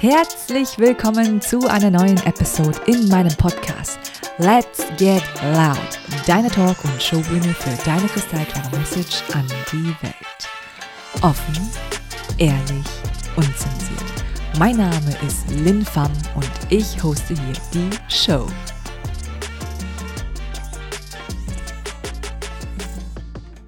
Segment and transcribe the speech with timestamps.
[0.00, 3.98] Herzlich willkommen zu einer neuen Episode in meinem Podcast
[4.38, 5.76] Let's Get Loud,
[6.26, 10.48] deine Talk- und Showbühne für deine kristallklare Message an die Welt.
[11.20, 11.68] Offen,
[12.38, 12.86] ehrlich,
[13.36, 14.24] unzensiert.
[14.58, 18.46] Mein Name ist Lin Pham und ich hoste hier die Show.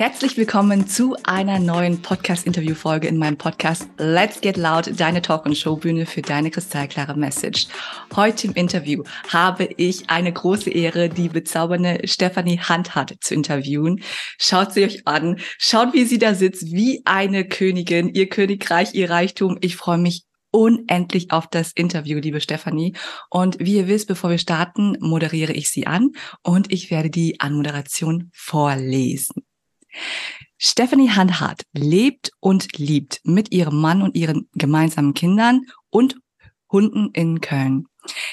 [0.03, 5.57] Herzlich willkommen zu einer neuen Podcast-Interview-Folge in meinem Podcast Let's Get Loud, deine Talk- und
[5.57, 7.69] Showbühne für deine kristallklare Message.
[8.17, 14.03] Heute im Interview habe ich eine große Ehre, die bezaubernde Stephanie Handhardt zu interviewen.
[14.41, 19.09] Schaut sie euch an, schaut, wie sie da sitzt, wie eine Königin, ihr Königreich, ihr
[19.09, 19.57] Reichtum.
[19.61, 22.97] Ich freue mich unendlich auf das Interview, liebe Stefanie.
[23.31, 26.11] Und wie ihr wisst, bevor wir starten, moderiere ich sie an
[26.43, 29.45] und ich werde die Anmoderation vorlesen.
[30.59, 36.17] Stephanie Handhardt lebt und liebt mit ihrem Mann und ihren gemeinsamen Kindern und
[36.71, 37.87] Hunden in Köln.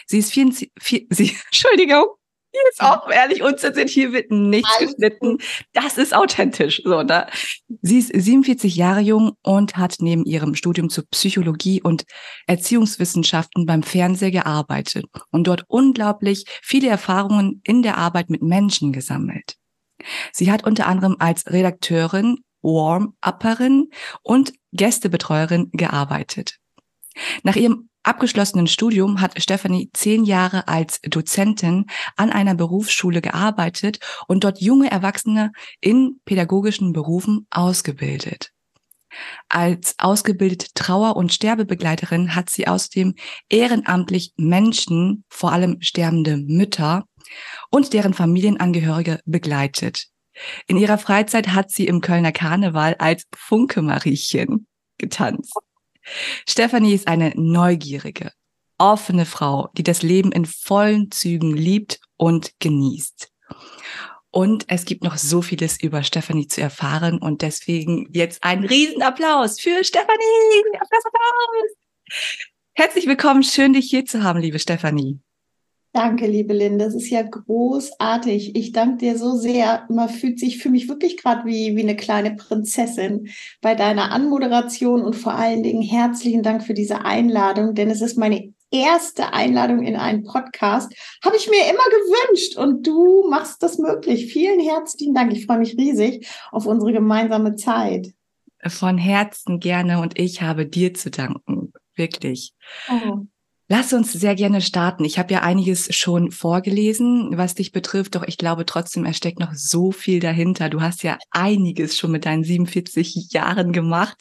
[0.05, 2.05] Sie ist 24, vier, sie, Entschuldigung,
[2.51, 5.37] hier ist auch ehrlich unzensiert, hier wird nichts Alles geschnitten.
[5.73, 6.81] Das ist authentisch.
[6.83, 7.27] So, ne?
[7.81, 12.05] Sie ist 47 Jahre jung und hat neben ihrem Studium zur Psychologie und
[12.47, 19.55] Erziehungswissenschaften beim Fernseher gearbeitet und dort unglaublich viele Erfahrungen in der Arbeit mit Menschen gesammelt.
[20.31, 23.89] Sie hat unter anderem als Redakteurin, Warm-Upperin
[24.21, 26.57] und Gästebetreuerin gearbeitet.
[27.43, 34.43] Nach ihrem abgeschlossenen Studium hat Stephanie zehn Jahre als Dozentin an einer Berufsschule gearbeitet und
[34.43, 38.51] dort junge Erwachsene in pädagogischen Berufen ausgebildet.
[39.49, 43.15] Als ausgebildete Trauer- und Sterbebegleiterin hat sie außerdem
[43.49, 47.05] ehrenamtlich Menschen, vor allem sterbende Mütter,
[47.69, 50.07] und deren Familienangehörige begleitet.
[50.67, 54.67] In ihrer Freizeit hat sie im Kölner Karneval als Funke-Mariechen
[54.97, 55.53] getanzt.
[56.47, 58.31] Stefanie ist eine neugierige,
[58.77, 63.31] offene Frau, die das Leben in vollen Zügen liebt und genießt.
[64.31, 69.59] Und es gibt noch so vieles über Stefanie zu erfahren und deswegen jetzt ein Riesenapplaus
[69.59, 70.63] für Stefanie.
[70.79, 72.39] Applaus, Applaus.
[72.73, 75.19] Herzlich willkommen, schön dich hier zu haben, liebe Stefanie.
[75.91, 78.55] Danke, liebe Lynn, das ist ja großartig.
[78.55, 79.87] Ich danke dir so sehr.
[79.89, 83.29] Man fühlt sich für mich wirklich gerade wie, wie eine kleine Prinzessin
[83.59, 88.19] bei deiner Anmoderation und vor allen Dingen herzlichen Dank für diese Einladung, denn es ist
[88.19, 90.93] meine erste Einladung in einen Podcast.
[91.25, 94.31] Habe ich mir immer gewünscht und du machst das möglich.
[94.31, 95.33] Vielen herzlichen Dank.
[95.33, 98.13] Ich freue mich riesig auf unsere gemeinsame Zeit.
[98.67, 101.73] Von Herzen gerne und ich habe dir zu danken.
[101.95, 102.53] Wirklich.
[102.89, 103.25] Oh.
[103.71, 105.05] Lass uns sehr gerne starten.
[105.05, 109.39] Ich habe ja einiges schon vorgelesen, was dich betrifft, doch ich glaube trotzdem, es steckt
[109.39, 110.69] noch so viel dahinter.
[110.69, 114.17] Du hast ja einiges schon mit deinen 47 Jahren gemacht.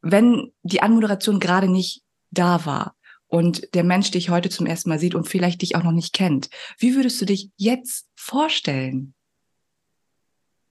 [0.00, 2.00] Wenn die Anmoderation gerade nicht
[2.30, 2.94] da war
[3.26, 6.14] und der Mensch dich heute zum ersten Mal sieht und vielleicht dich auch noch nicht
[6.14, 6.48] kennt,
[6.78, 9.12] wie würdest du dich jetzt vorstellen?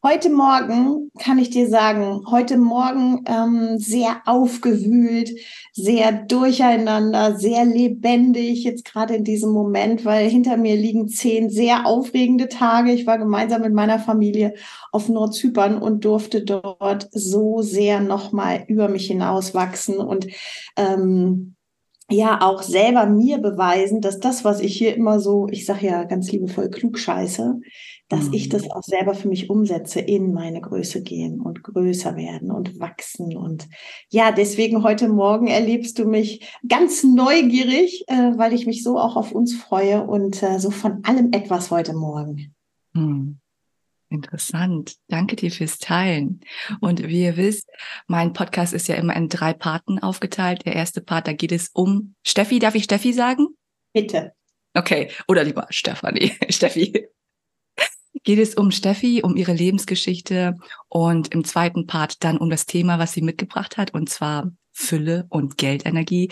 [0.10, 5.32] Heute Morgen kann ich dir sagen, heute Morgen ähm, sehr aufgewühlt,
[5.74, 11.86] sehr durcheinander, sehr lebendig, jetzt gerade in diesem Moment, weil hinter mir liegen zehn sehr
[11.86, 12.94] aufregende Tage.
[12.94, 14.54] Ich war gemeinsam mit meiner Familie
[14.94, 20.28] auf Nordzypern und durfte dort so sehr nochmal über mich hinaus wachsen und
[20.78, 21.58] ähm,
[22.10, 26.06] ja auch selber mir beweisen, dass das, was ich hier immer so, ich sage ja
[26.06, 27.60] ganz liebevoll klugscheiße,
[28.10, 28.34] dass mhm.
[28.34, 32.80] ich das auch selber für mich umsetze, in meine Größe gehen und größer werden und
[32.80, 33.36] wachsen.
[33.36, 33.68] Und
[34.10, 39.16] ja, deswegen heute Morgen erlebst du mich ganz neugierig, äh, weil ich mich so auch
[39.16, 42.56] auf uns freue und äh, so von allem etwas heute Morgen.
[42.94, 43.40] Mhm.
[44.10, 44.96] Interessant.
[45.10, 46.40] Danke dir fürs Teilen.
[46.80, 47.70] Und wie ihr wisst,
[48.08, 50.66] mein Podcast ist ja immer in drei Parten aufgeteilt.
[50.66, 52.60] Der erste Part, da geht es um Steffi.
[52.60, 53.48] Darf ich Steffi sagen?
[53.94, 54.32] Bitte.
[54.74, 55.10] Okay.
[55.28, 56.32] Oder lieber Stefanie.
[56.50, 57.10] Steffi
[58.28, 60.56] geht es um Steffi, um ihre Lebensgeschichte
[60.90, 65.28] und im zweiten Part dann um das Thema, was sie mitgebracht hat, und zwar Fülle
[65.30, 66.30] und Geldenergie.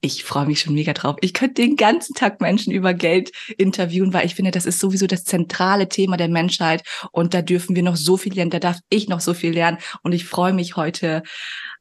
[0.00, 1.16] Ich freue mich schon mega drauf.
[1.20, 5.06] Ich könnte den ganzen Tag Menschen über Geld interviewen, weil ich finde, das ist sowieso
[5.06, 8.78] das zentrale Thema der Menschheit und da dürfen wir noch so viel lernen, da darf
[8.88, 11.22] ich noch so viel lernen und ich freue mich heute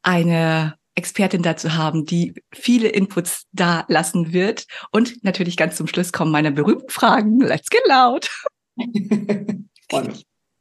[0.02, 6.12] eine Expertin dazu haben, die viele Inputs da lassen wird und natürlich ganz zum Schluss
[6.12, 7.40] kommen meine berühmten Fragen.
[7.40, 8.30] Let's get loud.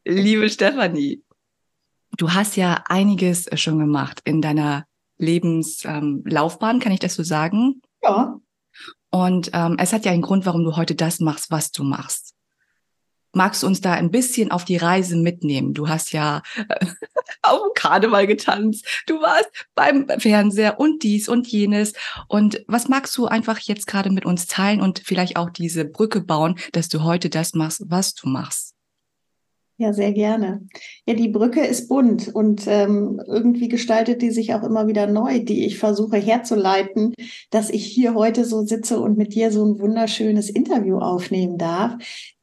[0.05, 1.23] Liebe Stefanie,
[2.17, 4.87] du hast ja einiges schon gemacht in deiner
[5.19, 7.83] Lebenslaufbahn, ähm, kann ich das so sagen?
[8.03, 8.41] Ja.
[9.11, 12.35] Und ähm, es hat ja einen Grund, warum du heute das machst, was du machst.
[13.33, 15.75] Magst du uns da ein bisschen auf die Reise mitnehmen?
[15.75, 16.87] Du hast ja äh,
[17.43, 21.93] auf dem Karneval getanzt, du warst beim Fernseher und dies und jenes.
[22.29, 26.21] Und was magst du einfach jetzt gerade mit uns teilen und vielleicht auch diese Brücke
[26.21, 28.78] bauen, dass du heute das machst, was du machst?
[29.81, 30.67] Ja, sehr gerne.
[31.07, 35.39] Ja, die Brücke ist bunt und ähm, irgendwie gestaltet die sich auch immer wieder neu,
[35.39, 37.15] die ich versuche herzuleiten,
[37.51, 41.95] dass ich hier heute so sitze und mit dir so ein wunderschönes Interview aufnehmen darf.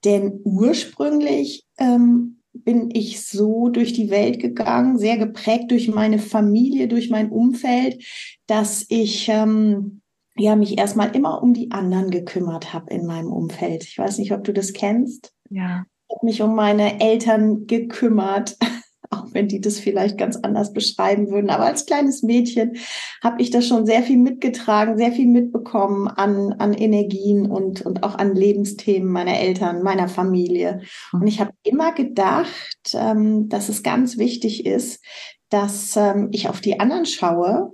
[0.05, 6.88] Denn ursprünglich ähm, bin ich so durch die Welt gegangen, sehr geprägt durch meine Familie,
[6.88, 8.01] durch mein Umfeld,
[8.47, 9.99] dass ich ähm,
[10.38, 13.83] ja mich erstmal immer um die anderen gekümmert habe in meinem Umfeld.
[13.83, 15.33] Ich weiß nicht, ob du das kennst.
[15.49, 18.57] Ja habe mich um meine Eltern gekümmert,
[19.11, 21.49] auch wenn die das vielleicht ganz anders beschreiben würden.
[21.49, 22.77] Aber als kleines Mädchen
[23.23, 28.03] habe ich das schon sehr viel mitgetragen, sehr viel mitbekommen an, an Energien und, und
[28.03, 30.81] auch an Lebensthemen meiner Eltern, meiner Familie.
[31.13, 35.03] Und ich habe immer gedacht, ähm, dass es ganz wichtig ist,
[35.49, 37.71] dass ähm, ich auf die anderen schaue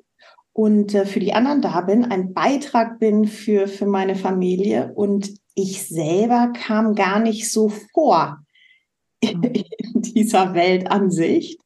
[0.53, 5.40] und äh, für die anderen da bin, ein Beitrag bin für, für meine Familie und
[5.55, 8.39] ich selber kam gar nicht so vor
[9.23, 9.43] mhm.
[9.43, 11.59] in dieser Weltansicht.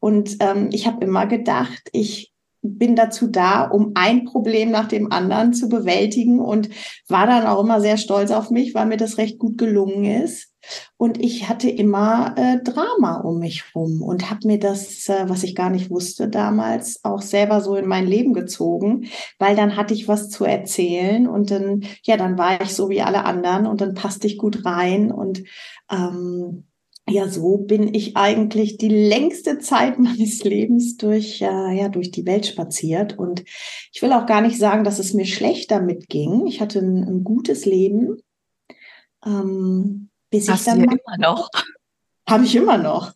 [0.00, 5.12] Und ähm, ich habe immer gedacht, ich bin dazu da, um ein Problem nach dem
[5.12, 6.68] anderen zu bewältigen und
[7.08, 10.52] war dann auch immer sehr stolz auf mich, weil mir das recht gut gelungen ist.
[10.96, 15.42] Und ich hatte immer äh, Drama um mich rum und habe mir das, äh, was
[15.42, 19.06] ich gar nicht wusste damals, auch selber so in mein Leben gezogen,
[19.38, 23.02] weil dann hatte ich was zu erzählen und dann, ja, dann war ich so wie
[23.02, 25.44] alle anderen und dann passte ich gut rein und
[25.90, 26.64] ähm,
[27.08, 32.26] ja, so bin ich eigentlich die längste Zeit meines Lebens durch, äh, ja, durch die
[32.26, 33.18] Welt spaziert.
[33.18, 33.44] Und
[33.92, 36.46] ich will auch gar nicht sagen, dass es mir schlecht damit ging.
[36.46, 38.16] Ich hatte ein, ein gutes Leben.
[39.24, 40.82] Ähm, bis Hast ich dann.
[40.82, 41.50] Du immer noch?
[42.28, 43.12] Habe ich immer noch.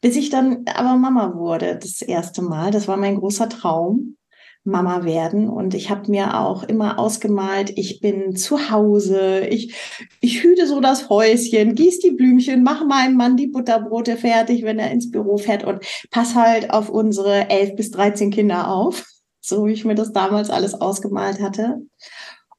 [0.00, 2.70] Bis ich dann aber Mama wurde, das erste Mal.
[2.70, 4.16] Das war mein großer Traum.
[4.64, 5.50] Mama werden.
[5.50, 9.74] Und ich habe mir auch immer ausgemalt, ich bin zu Hause, ich,
[10.20, 14.78] ich hüte so das Häuschen, gieß die Blümchen, mache meinem Mann die Butterbrote fertig, wenn
[14.78, 19.04] er ins Büro fährt und pass halt auf unsere elf bis dreizehn Kinder auf,
[19.42, 21.82] so wie ich mir das damals alles ausgemalt hatte.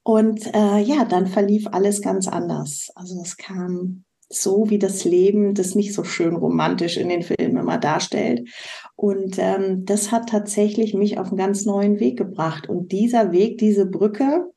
[0.07, 2.91] Und äh, ja, dann verlief alles ganz anders.
[2.93, 7.57] Also es kam so wie das Leben das nicht so schön romantisch in den Filmen
[7.57, 8.47] immer darstellt.
[8.95, 12.69] Und ähm, das hat tatsächlich mich auf einen ganz neuen Weg gebracht.
[12.69, 14.51] Und dieser Weg, diese Brücke,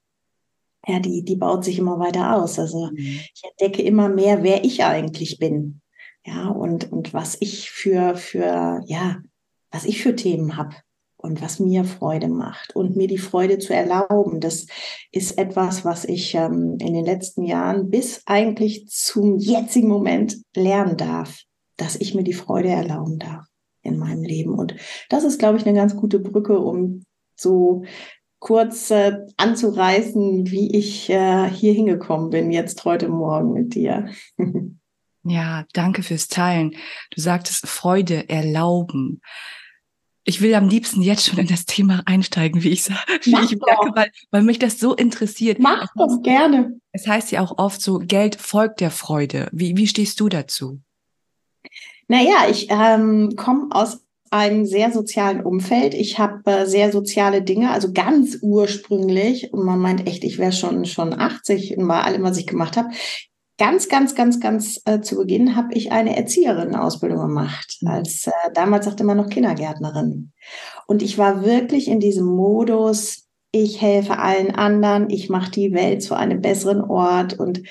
[0.86, 2.58] ja, die, die baut sich immer weiter aus.
[2.58, 2.98] Also mhm.
[2.98, 5.80] ich entdecke immer mehr, wer ich eigentlich bin.
[6.26, 9.16] Ja, und, und was ich für, für, ja,
[9.70, 10.76] was ich für Themen habe
[11.18, 14.40] und was mir Freude macht und mir die Freude zu erlauben.
[14.40, 14.66] Das
[15.12, 20.96] ist etwas, was ich ähm, in den letzten Jahren bis eigentlich zum jetzigen Moment lernen
[20.96, 21.42] darf,
[21.76, 23.44] dass ich mir die Freude erlauben darf
[23.82, 24.54] in meinem Leben.
[24.54, 24.76] Und
[25.10, 27.04] das ist, glaube ich, eine ganz gute Brücke, um
[27.34, 27.82] so
[28.38, 34.08] kurz äh, anzureißen, wie ich äh, hier hingekommen bin, jetzt heute Morgen mit dir.
[35.24, 36.76] ja, danke fürs Teilen.
[37.10, 39.20] Du sagtest Freude erlauben
[40.28, 42.86] ich will am liebsten jetzt schon in das Thema einsteigen, wie ich,
[43.22, 45.58] wie ich merke, weil, weil mich das so interessiert.
[45.58, 46.78] Mach das gerne.
[46.92, 49.48] Es heißt ja auch oft so, Geld folgt der Freude.
[49.52, 50.80] Wie, wie stehst du dazu?
[52.08, 55.94] Naja, ich ähm, komme aus einem sehr sozialen Umfeld.
[55.94, 60.52] Ich habe äh, sehr soziale Dinge, also ganz ursprünglich, und man meint echt, ich wäre
[60.52, 62.90] schon schon 80 bei allem, was ich gemacht habe
[63.58, 67.78] ganz, ganz, ganz, ganz äh, zu Beginn habe ich eine Erzieherin-Ausbildung gemacht.
[67.80, 67.88] Mhm.
[67.88, 70.32] Als äh, damals sagte man noch Kindergärtnerin.
[70.86, 76.02] Und ich war wirklich in diesem Modus, ich helfe allen anderen, ich mache die Welt
[76.02, 77.38] zu einem besseren Ort.
[77.38, 77.62] Und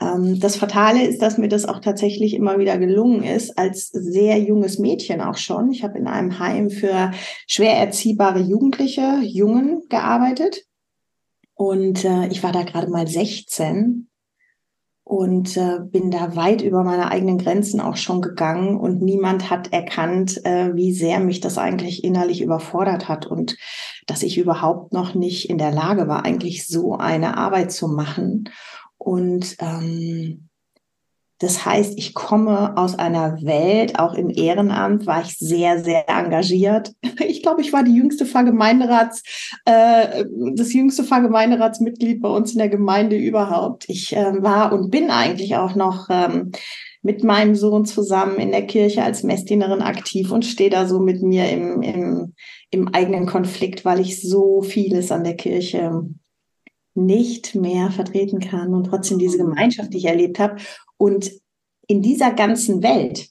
[0.00, 4.38] ähm, das Fatale ist, dass mir das auch tatsächlich immer wieder gelungen ist, als sehr
[4.38, 5.70] junges Mädchen auch schon.
[5.70, 7.12] Ich habe in einem Heim für
[7.46, 10.64] schwer erziehbare Jugendliche, Jungen gearbeitet.
[11.54, 14.09] Und äh, ich war da gerade mal 16
[15.10, 19.72] und äh, bin da weit über meine eigenen Grenzen auch schon gegangen und niemand hat
[19.72, 23.56] erkannt, äh, wie sehr mich das eigentlich innerlich überfordert hat und
[24.06, 28.50] dass ich überhaupt noch nicht in der Lage war, eigentlich so eine Arbeit zu machen.
[28.98, 30.48] Und ähm,
[31.40, 36.92] das heißt, ich komme aus einer Welt, auch im Ehrenamt war ich sehr, sehr engagiert.
[37.30, 39.22] Ich glaube, ich war die jüngste Vergemeinderats,
[39.64, 43.88] äh, das jüngste Vergemeinderatsmitglied bei uns in der Gemeinde überhaupt.
[43.88, 46.50] Ich äh, war und bin eigentlich auch noch ähm,
[47.02, 51.22] mit meinem Sohn zusammen in der Kirche als Messdienerin aktiv und stehe da so mit
[51.22, 52.34] mir im, im,
[52.70, 56.02] im eigenen Konflikt, weil ich so vieles an der Kirche
[56.94, 60.56] nicht mehr vertreten kann und trotzdem diese Gemeinschaft, die ich erlebt habe.
[61.00, 61.32] Und
[61.86, 63.30] in dieser ganzen Welt,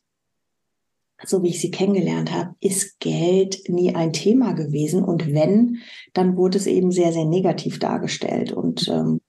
[1.23, 5.03] so wie ich sie kennengelernt habe, ist Geld nie ein Thema gewesen.
[5.03, 5.77] Und wenn,
[6.13, 8.51] dann wurde es eben sehr, sehr negativ dargestellt.
[8.51, 9.21] Und ähm,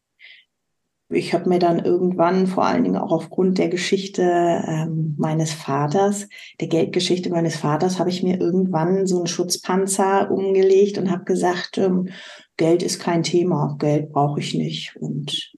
[1.10, 6.26] ich habe mir dann irgendwann, vor allen Dingen auch aufgrund der Geschichte ähm, meines Vaters,
[6.62, 11.76] der Geldgeschichte meines Vaters, habe ich mir irgendwann so einen Schutzpanzer umgelegt und habe gesagt,
[11.76, 12.08] ähm,
[12.56, 14.96] Geld ist kein Thema, Geld brauche ich nicht.
[14.96, 15.52] Und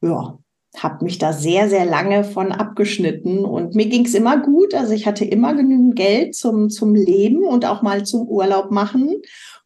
[0.00, 0.38] ja,
[0.78, 4.74] habe mich da sehr, sehr lange von abgeschnitten und mir ging es immer gut.
[4.74, 9.22] Also ich hatte immer genügend Geld zum, zum Leben und auch mal zum Urlaub machen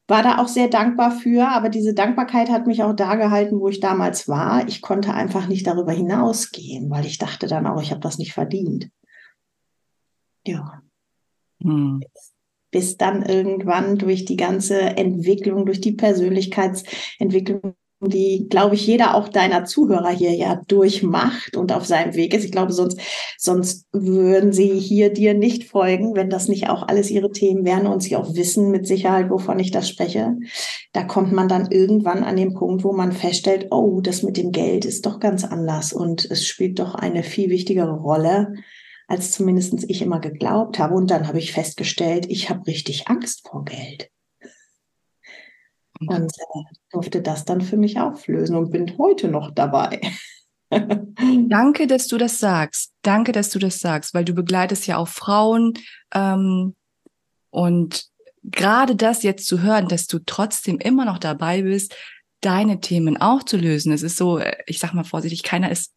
[0.09, 3.69] war da auch sehr dankbar für, aber diese Dankbarkeit hat mich auch da gehalten, wo
[3.69, 4.67] ich damals war.
[4.67, 8.33] Ich konnte einfach nicht darüber hinausgehen, weil ich dachte dann auch, ich habe das nicht
[8.33, 8.91] verdient.
[10.47, 10.81] Ja.
[11.63, 12.03] Hm.
[12.71, 19.29] Bis dann irgendwann durch die ganze Entwicklung, durch die Persönlichkeitsentwicklung die, glaube ich, jeder auch
[19.29, 22.45] deiner Zuhörer hier ja durchmacht und auf seinem Weg ist.
[22.45, 23.01] Ich glaube, sonst,
[23.37, 27.89] sonst würden sie hier dir nicht folgen, wenn das nicht auch alles ihre Themen wären
[27.89, 30.37] und sie auch wissen mit Sicherheit, wovon ich das spreche.
[30.93, 34.53] Da kommt man dann irgendwann an den Punkt, wo man feststellt, oh, das mit dem
[34.53, 38.55] Geld ist doch ganz anders und es spielt doch eine viel wichtigere Rolle,
[39.09, 40.95] als zumindest ich immer geglaubt habe.
[40.95, 44.11] Und dann habe ich festgestellt, ich habe richtig Angst vor Geld.
[46.01, 50.01] Und äh, durfte das dann für mich auflösen und bin heute noch dabei.
[50.71, 52.93] Danke, dass du das sagst.
[53.03, 55.75] Danke, dass du das sagst, weil du begleitest ja auch Frauen.
[56.15, 56.75] Ähm,
[57.51, 58.07] und
[58.45, 61.95] gerade das jetzt zu hören, dass du trotzdem immer noch dabei bist,
[62.41, 63.93] deine Themen auch zu lösen.
[63.93, 65.93] Es ist so, äh, ich sag mal vorsichtig, keiner ist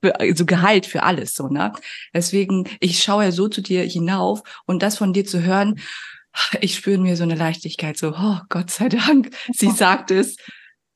[0.00, 1.72] für, also geheilt für alles, so, ne?
[2.14, 5.80] Deswegen, ich schaue ja so zu dir hinauf und das von dir zu hören,
[6.60, 10.36] ich spüre mir so eine Leichtigkeit, so, oh Gott sei Dank, sie sagt es,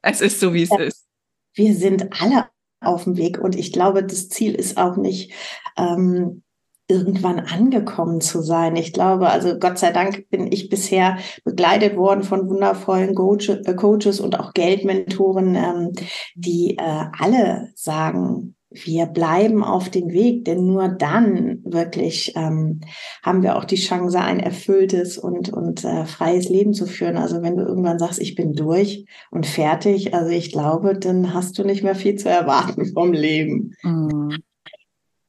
[0.02, 0.78] es ist so, wie es ja.
[0.78, 1.06] ist.
[1.54, 2.46] Wir sind alle
[2.80, 5.32] auf dem Weg und ich glaube, das Ziel ist auch nicht,
[5.76, 6.42] ähm,
[6.90, 8.74] irgendwann angekommen zu sein.
[8.74, 14.18] Ich glaube, also Gott sei Dank bin ich bisher begleitet worden von wundervollen äh, Coaches
[14.18, 15.92] und auch Geldmentoren, ähm,
[16.34, 22.80] die äh, alle sagen, wir bleiben auf dem Weg, denn nur dann wirklich ähm,
[23.22, 27.16] haben wir auch die Chance, ein erfülltes und, und äh, freies Leben zu führen.
[27.16, 31.58] Also wenn du irgendwann sagst, ich bin durch und fertig, also ich glaube, dann hast
[31.58, 33.74] du nicht mehr viel zu erwarten vom Leben.
[33.82, 34.38] Mhm.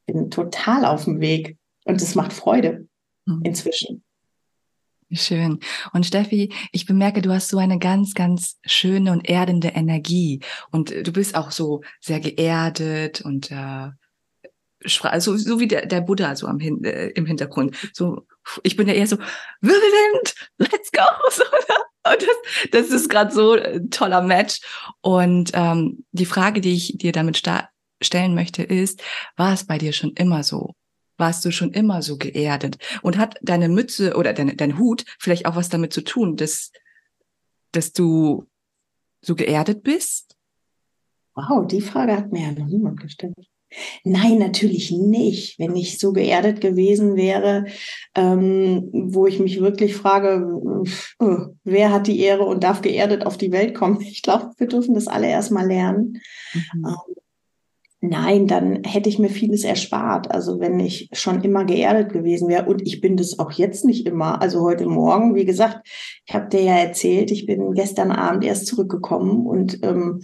[0.05, 2.87] Ich bin total auf dem Weg und es macht Freude
[3.25, 3.41] mhm.
[3.43, 4.03] inzwischen.
[5.13, 5.59] Schön.
[5.91, 10.39] Und Steffi, ich bemerke, du hast so eine ganz, ganz schöne und erdende Energie.
[10.71, 13.89] Und du bist auch so sehr geerdet und äh,
[14.83, 17.75] so, so wie der, der Buddha so am Hin äh, im Hintergrund.
[17.93, 18.25] So,
[18.63, 19.17] ich bin ja eher so,
[19.61, 21.03] Wirbelwind, let's go.
[21.31, 21.43] So,
[22.03, 24.61] und das, das ist gerade so ein toller Match.
[25.01, 27.41] Und ähm, die Frage, die ich dir damit
[28.01, 29.03] stellen möchte, ist,
[29.35, 30.73] war es bei dir schon immer so?
[31.21, 32.77] Warst du schon immer so geerdet?
[33.01, 36.73] Und hat deine Mütze oder dein, dein Hut vielleicht auch was damit zu tun, dass,
[37.71, 38.45] dass du
[39.21, 40.35] so geerdet bist?
[41.35, 43.35] Wow, die Frage hat mir ja noch niemand gestellt.
[44.03, 45.57] Nein, natürlich nicht.
[45.57, 47.65] Wenn ich so geerdet gewesen wäre,
[48.15, 50.45] ähm, wo ich mich wirklich frage,
[51.19, 54.01] äh, wer hat die Ehre und darf geerdet auf die Welt kommen?
[54.01, 56.21] Ich glaube, wir dürfen das alle erstmal lernen.
[56.53, 56.85] Mhm.
[56.85, 57.15] Ähm,
[58.03, 60.31] Nein, dann hätte ich mir vieles erspart.
[60.31, 64.07] Also wenn ich schon immer geerdet gewesen wäre und ich bin das auch jetzt nicht
[64.07, 64.41] immer.
[64.41, 65.87] Also heute Morgen, wie gesagt,
[66.25, 70.21] ich habe dir ja erzählt, ich bin gestern Abend erst zurückgekommen und ähm,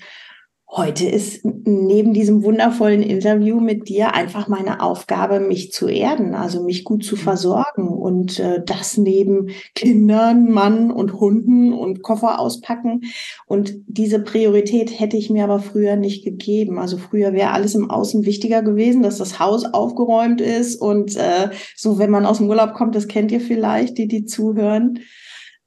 [0.69, 6.61] Heute ist neben diesem wundervollen Interview mit dir einfach meine Aufgabe, mich zu erden, also
[6.61, 7.19] mich gut zu mhm.
[7.19, 13.03] versorgen und äh, das neben Kindern, Mann und Hunden und Koffer auspacken.
[13.45, 16.79] Und diese Priorität hätte ich mir aber früher nicht gegeben.
[16.79, 21.49] Also früher wäre alles im Außen wichtiger gewesen, dass das Haus aufgeräumt ist und äh,
[21.77, 24.99] so, wenn man aus dem Urlaub kommt, das kennt ihr vielleicht, die die zuhören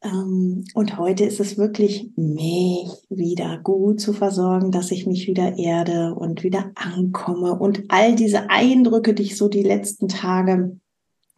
[0.03, 6.15] und heute ist es wirklich, mich wieder gut zu versorgen, dass ich mich wieder erde
[6.15, 10.79] und wieder ankomme und all diese Eindrücke, die ich so die letzten Tage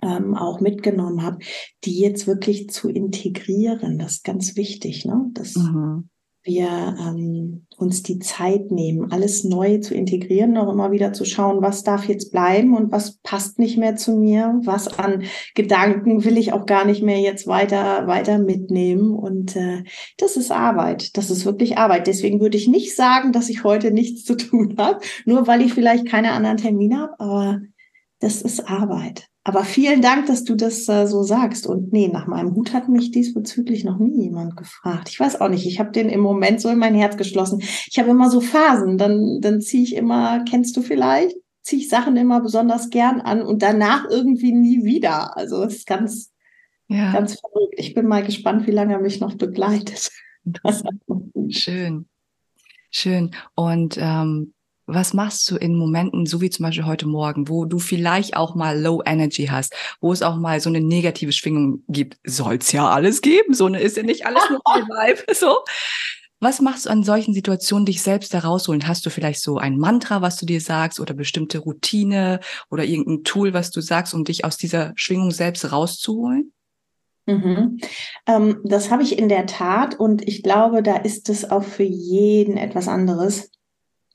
[0.00, 1.38] ähm, auch mitgenommen habe,
[1.84, 3.98] die jetzt wirklich zu integrieren.
[3.98, 5.30] Das ist ganz wichtig, ne?
[5.32, 6.08] Das, mhm
[6.44, 11.62] wir ähm, uns die Zeit nehmen, alles neu zu integrieren, auch immer wieder zu schauen,
[11.62, 15.22] was darf jetzt bleiben und was passt nicht mehr zu mir, was an
[15.54, 19.84] Gedanken will ich auch gar nicht mehr jetzt weiter weiter mitnehmen und äh,
[20.18, 22.06] das ist Arbeit, das ist wirklich Arbeit.
[22.06, 25.74] Deswegen würde ich nicht sagen, dass ich heute nichts zu tun habe, nur weil ich
[25.74, 27.60] vielleicht keine anderen Termine habe, aber
[28.20, 29.31] das ist Arbeit.
[29.44, 31.66] Aber vielen Dank, dass du das äh, so sagst.
[31.66, 35.08] Und nee, nach meinem Hut hat mich diesbezüglich noch nie jemand gefragt.
[35.08, 35.66] Ich weiß auch nicht.
[35.66, 37.60] Ich habe den im Moment so in mein Herz geschlossen.
[37.60, 38.98] Ich habe immer so Phasen.
[38.98, 41.36] Dann, dann ziehe ich immer, kennst du vielleicht?
[41.62, 45.36] ziehe ich Sachen immer besonders gern an und danach irgendwie nie wieder.
[45.36, 46.32] Also es ist ganz,
[46.88, 47.12] ja.
[47.12, 47.74] ganz verrückt.
[47.76, 50.10] Ich bin mal gespannt, wie lange er mich noch begleitet.
[51.48, 52.06] Schön.
[52.90, 53.30] Schön.
[53.54, 54.54] Und ähm,
[54.86, 58.54] was machst du in Momenten, so wie zum Beispiel heute Morgen, wo du vielleicht auch
[58.54, 62.18] mal Low Energy hast, wo es auch mal so eine negative Schwingung gibt?
[62.24, 65.58] Soll's ja alles geben, so eine ist ja nicht alles nur ein Vibe, so.
[66.40, 68.88] Was machst du an solchen Situationen, dich selbst da rausholen?
[68.88, 73.22] Hast du vielleicht so ein Mantra, was du dir sagst oder bestimmte Routine oder irgendein
[73.22, 76.52] Tool, was du sagst, um dich aus dieser Schwingung selbst rauszuholen?
[77.26, 77.78] Mhm.
[78.26, 81.84] Ähm, das habe ich in der Tat und ich glaube, da ist es auch für
[81.84, 83.52] jeden etwas anderes.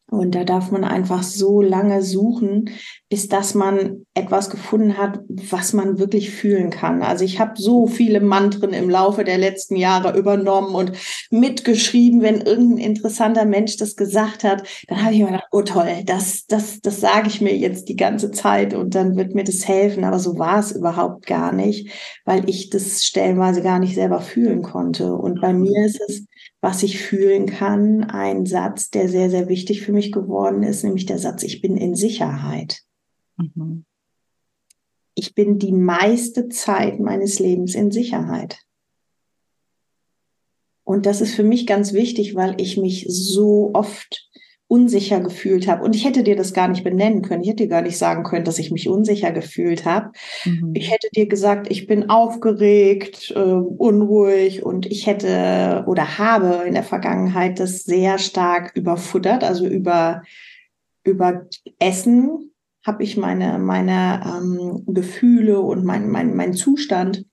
[0.09, 2.69] Und da darf man einfach so lange suchen,
[3.09, 7.03] bis dass man etwas gefunden hat, was man wirklich fühlen kann.
[7.03, 10.93] Also ich habe so viele Mantren im Laufe der letzten Jahre übernommen und
[11.29, 16.03] mitgeschrieben, wenn irgendein interessanter Mensch das gesagt hat, dann habe ich mir gedacht, oh toll,
[16.05, 19.67] das, das, das sage ich mir jetzt die ganze Zeit und dann wird mir das
[19.67, 20.05] helfen.
[20.05, 21.91] Aber so war es überhaupt gar nicht,
[22.23, 25.13] weil ich das stellenweise gar nicht selber fühlen konnte.
[25.13, 26.25] Und bei mir ist es
[26.61, 28.03] was ich fühlen kann.
[28.03, 31.77] Ein Satz, der sehr, sehr wichtig für mich geworden ist, nämlich der Satz, ich bin
[31.77, 32.81] in Sicherheit.
[33.37, 33.85] Mhm.
[35.13, 38.59] Ich bin die meiste Zeit meines Lebens in Sicherheit.
[40.83, 44.26] Und das ist für mich ganz wichtig, weil ich mich so oft
[44.67, 45.83] unsicher gefühlt habe.
[45.83, 47.41] Und ich hätte dir das gar nicht benennen können.
[47.41, 50.11] Ich hätte dir gar nicht sagen können, dass ich mich unsicher gefühlt habe.
[50.43, 50.71] Mhm.
[50.73, 56.73] Ich hätte dir gesagt, ich bin aufgeregt, äh, unruhig und ich hätte oder habe in
[56.73, 60.23] der Vergangenheit das sehr stark überfuttert, also über,
[61.03, 61.47] über
[61.79, 62.51] Essen
[62.85, 67.25] habe ich meine, meine ähm, Gefühle und mein, mein, mein Zustand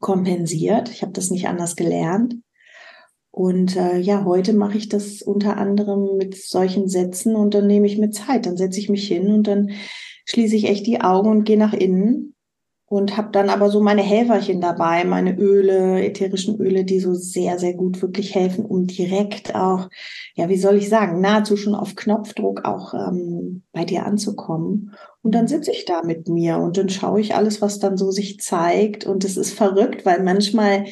[0.00, 0.88] kompensiert.
[0.88, 2.36] Ich habe das nicht anders gelernt.
[3.34, 7.88] Und äh, ja, heute mache ich das unter anderem mit solchen Sätzen und dann nehme
[7.88, 8.46] ich mir Zeit.
[8.46, 9.72] Dann setze ich mich hin und dann
[10.24, 12.36] schließe ich echt die Augen und gehe nach innen
[12.86, 17.58] und habe dann aber so meine Helferchen dabei, meine Öle, ätherischen Öle, die so sehr,
[17.58, 19.90] sehr gut wirklich helfen, um direkt auch,
[20.36, 24.92] ja, wie soll ich sagen, nahezu schon auf Knopfdruck auch ähm, bei dir anzukommen.
[25.22, 28.12] Und dann sitze ich da mit mir und dann schaue ich alles, was dann so
[28.12, 29.04] sich zeigt.
[29.04, 30.84] Und es ist verrückt, weil manchmal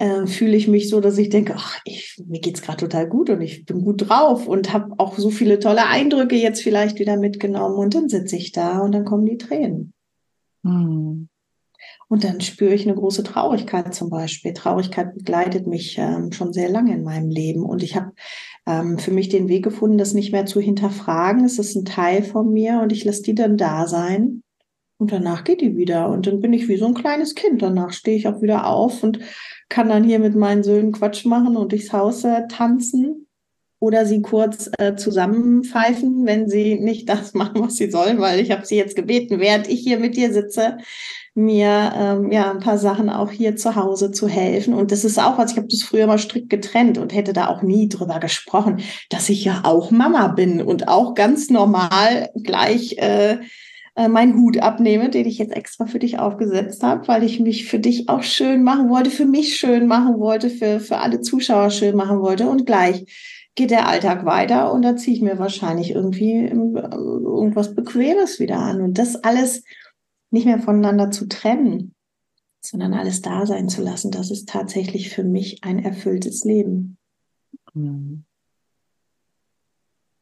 [0.00, 3.28] äh, fühle ich mich so, dass ich denke, ach, ich, mir geht's gerade total gut
[3.28, 7.18] und ich bin gut drauf und habe auch so viele tolle Eindrücke jetzt vielleicht wieder
[7.18, 9.92] mitgenommen und dann sitze ich da und dann kommen die Tränen.
[10.64, 11.28] Hm.
[12.08, 14.54] Und dann spüre ich eine große Traurigkeit zum Beispiel.
[14.54, 17.62] Traurigkeit begleitet mich ähm, schon sehr lange in meinem Leben.
[17.62, 18.12] Und ich habe
[18.66, 21.44] ähm, für mich den Weg gefunden, das nicht mehr zu hinterfragen.
[21.44, 24.42] Es ist ein Teil von mir und ich lasse die dann da sein.
[24.98, 26.08] Und danach geht die wieder.
[26.08, 27.62] Und dann bin ich wie so ein kleines Kind.
[27.62, 29.20] Danach stehe ich auch wieder auf und
[29.70, 33.26] kann dann hier mit meinen Söhnen Quatsch machen und durchs Haus äh, tanzen
[33.78, 38.50] oder sie kurz äh, zusammenpfeifen, wenn sie nicht das machen, was sie sollen, weil ich
[38.50, 40.76] habe sie jetzt gebeten, während ich hier mit dir sitze,
[41.34, 44.74] mir ähm, ja ein paar Sachen auch hier zu Hause zu helfen.
[44.74, 47.48] Und das ist auch was, ich habe das früher mal strikt getrennt und hätte da
[47.48, 52.98] auch nie drüber gesprochen, dass ich ja auch Mama bin und auch ganz normal gleich
[52.98, 53.38] äh,
[54.00, 57.66] äh, meinen Hut abnehme, den ich jetzt extra für dich aufgesetzt habe, weil ich mich
[57.66, 61.68] für dich auch schön machen wollte, für mich schön machen wollte, für, für alle Zuschauer
[61.68, 62.48] schön machen wollte.
[62.48, 63.04] Und gleich
[63.56, 68.58] geht der Alltag weiter und da ziehe ich mir wahrscheinlich irgendwie äh, irgendwas Bequemes wieder
[68.58, 68.80] an.
[68.80, 69.64] Und das alles
[70.30, 71.94] nicht mehr voneinander zu trennen,
[72.62, 76.96] sondern alles da sein zu lassen, das ist tatsächlich für mich ein erfülltes Leben.
[77.74, 78.24] Mhm.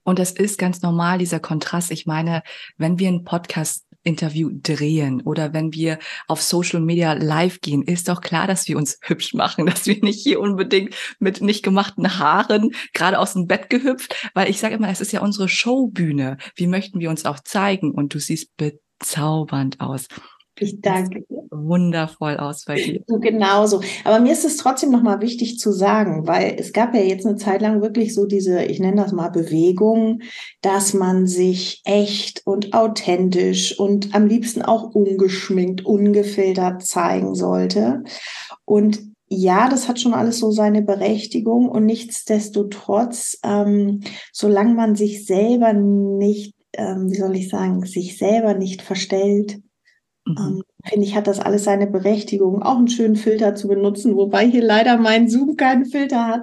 [0.09, 1.91] Und das ist ganz normal, dieser Kontrast.
[1.91, 2.43] Ich meine,
[2.79, 8.23] wenn wir ein Podcast-Interview drehen oder wenn wir auf Social Media live gehen, ist doch
[8.23, 12.71] klar, dass wir uns hübsch machen, dass wir nicht hier unbedingt mit nicht gemachten Haaren
[12.95, 16.39] gerade aus dem Bett gehüpft, weil ich sage immer, es ist ja unsere Showbühne.
[16.55, 17.91] Wie möchten wir uns auch zeigen?
[17.91, 20.09] Und du siehst bezaubernd aus.
[20.61, 21.45] Ich danke dir.
[21.51, 23.03] Wundervoll aus bei dir.
[23.07, 23.81] So genauso.
[24.05, 27.37] Aber mir ist es trotzdem nochmal wichtig zu sagen, weil es gab ja jetzt eine
[27.37, 30.21] Zeit lang wirklich so diese, ich nenne das mal Bewegung,
[30.61, 38.03] dass man sich echt und authentisch und am liebsten auch ungeschminkt, ungefiltert zeigen sollte.
[38.65, 44.01] Und ja, das hat schon alles so seine Berechtigung und nichtsdestotrotz, ähm,
[44.33, 49.61] solange man sich selber nicht, ähm, wie soll ich sagen, sich selber nicht verstellt,
[50.29, 50.37] Mhm.
[50.39, 54.49] Ähm, Finde ich, hat das alles seine Berechtigung, auch einen schönen Filter zu benutzen, wobei
[54.49, 56.43] hier leider mein Zoom keinen Filter hat.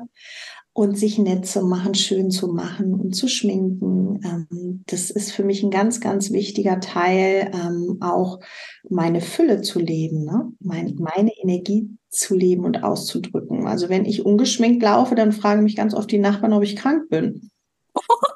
[0.77, 4.19] Und sich nett zu machen, schön zu machen und zu schminken.
[4.25, 8.41] Ähm, das ist für mich ein ganz, ganz wichtiger Teil, ähm, auch
[8.89, 10.51] meine Fülle zu leben, ne?
[10.59, 13.67] meine, meine Energie zu leben und auszudrücken.
[13.67, 17.07] Also wenn ich ungeschminkt laufe, dann fragen mich ganz oft die Nachbarn, ob ich krank
[17.07, 17.51] bin.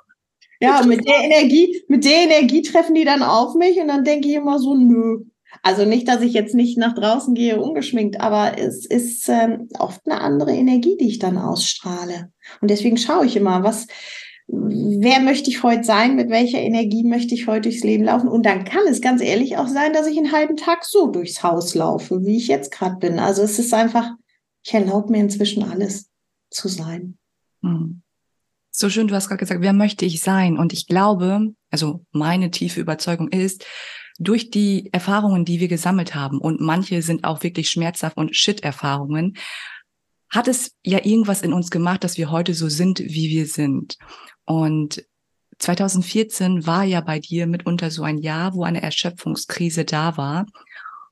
[0.61, 4.27] Ja, mit der Energie, mit der Energie treffen die dann auf mich und dann denke
[4.27, 5.23] ich immer so, nö.
[5.61, 10.01] Also nicht, dass ich jetzt nicht nach draußen gehe ungeschminkt, aber es ist ähm, oft
[10.05, 12.31] eine andere Energie, die ich dann ausstrahle.
[12.61, 13.87] Und deswegen schaue ich immer, was,
[14.47, 18.29] wer möchte ich heute sein, mit welcher Energie möchte ich heute durchs Leben laufen.
[18.29, 21.43] Und dann kann es ganz ehrlich auch sein, dass ich einen halben Tag so durchs
[21.43, 23.19] Haus laufe, wie ich jetzt gerade bin.
[23.19, 24.11] Also es ist einfach,
[24.63, 26.09] ich erlaube mir inzwischen alles
[26.49, 27.17] zu sein.
[27.61, 28.01] Hm.
[28.71, 30.57] So schön, du hast gerade gesagt, wer möchte ich sein?
[30.57, 33.65] Und ich glaube, also meine tiefe Überzeugung ist,
[34.19, 39.37] durch die Erfahrungen, die wir gesammelt haben, und manche sind auch wirklich schmerzhaft und Shit-Erfahrungen,
[40.29, 43.97] hat es ja irgendwas in uns gemacht, dass wir heute so sind, wie wir sind.
[44.45, 45.03] Und
[45.57, 50.45] 2014 war ja bei dir mitunter so ein Jahr, wo eine Erschöpfungskrise da war.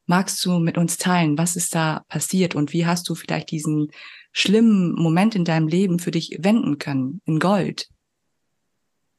[0.06, 3.92] Magst du mit uns teilen, was ist da passiert und wie hast du vielleicht diesen
[4.32, 7.90] schlimmen Moment in deinem Leben für dich wenden können in Gold?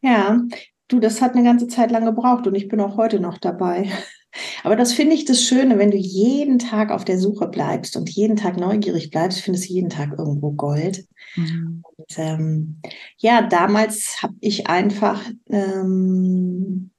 [0.00, 0.40] Ja,
[0.88, 3.90] du, das hat eine ganze Zeit lang gebraucht und ich bin auch heute noch dabei.
[4.62, 8.10] Aber das finde ich das Schöne, wenn du jeden Tag auf der Suche bleibst und
[8.10, 11.06] jeden Tag neugierig bleibst, findest du jeden Tag irgendwo Gold.
[11.36, 11.82] Mhm.
[11.96, 12.80] Und, ähm,
[13.16, 16.90] ja, damals habe ich einfach, ähm,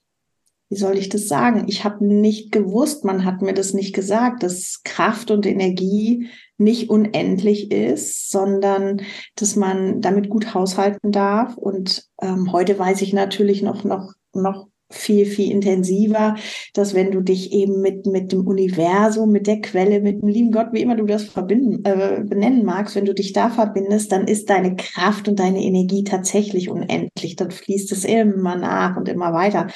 [0.69, 1.65] wie soll ich das sagen?
[1.67, 6.89] Ich habe nicht gewusst, man hat mir das nicht gesagt, dass Kraft und Energie nicht
[6.89, 9.02] unendlich ist, sondern
[9.36, 11.58] dass man damit gut haushalten darf.
[11.58, 16.36] Und ähm, heute weiß ich natürlich noch, noch, noch viel, viel intensiver,
[16.74, 20.52] dass wenn du dich eben mit, mit dem Universum, mit der Quelle, mit dem lieben
[20.52, 24.28] Gott, wie immer du das verbinden, äh, benennen magst, wenn du dich da verbindest, dann
[24.28, 27.36] ist deine Kraft und deine Energie tatsächlich unendlich.
[27.36, 29.67] Dann fließt es immer nach und immer weiter.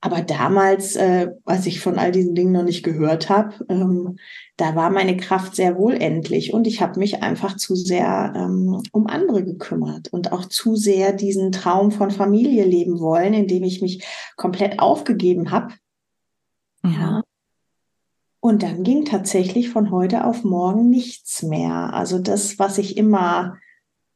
[0.00, 4.16] Aber damals, äh, als ich von all diesen Dingen noch nicht gehört habe, ähm,
[4.60, 8.82] da war meine Kraft sehr wohl endlich und ich habe mich einfach zu sehr ähm,
[8.92, 13.80] um andere gekümmert und auch zu sehr diesen Traum von Familie leben wollen, indem ich
[13.80, 14.04] mich
[14.36, 15.74] komplett aufgegeben habe.
[16.82, 16.92] Mhm.
[16.92, 17.22] Ja.
[18.40, 21.94] Und dann ging tatsächlich von heute auf morgen nichts mehr.
[21.94, 23.56] Also das, was ich immer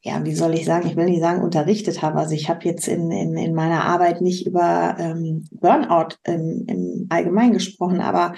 [0.01, 2.19] ja, wie soll ich sagen, ich will nicht sagen, unterrichtet habe.
[2.19, 7.07] Also ich habe jetzt in, in, in meiner Arbeit nicht über ähm, Burnout im, im
[7.09, 8.35] Allgemeinen gesprochen, aber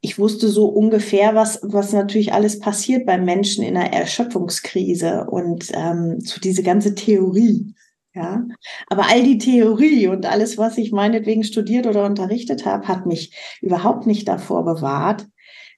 [0.00, 5.70] ich wusste so ungefähr, was, was natürlich alles passiert beim Menschen in einer Erschöpfungskrise und
[5.74, 7.74] ähm, so diese ganze Theorie.
[8.12, 8.44] Ja,
[8.88, 13.32] aber all die Theorie und alles, was ich meinetwegen studiert oder unterrichtet habe, hat mich
[13.60, 15.28] überhaupt nicht davor bewahrt,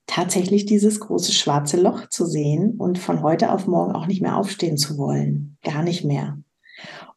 [0.07, 4.37] tatsächlich dieses große schwarze Loch zu sehen und von heute auf morgen auch nicht mehr
[4.37, 5.59] aufstehen zu wollen.
[5.63, 6.39] Gar nicht mehr.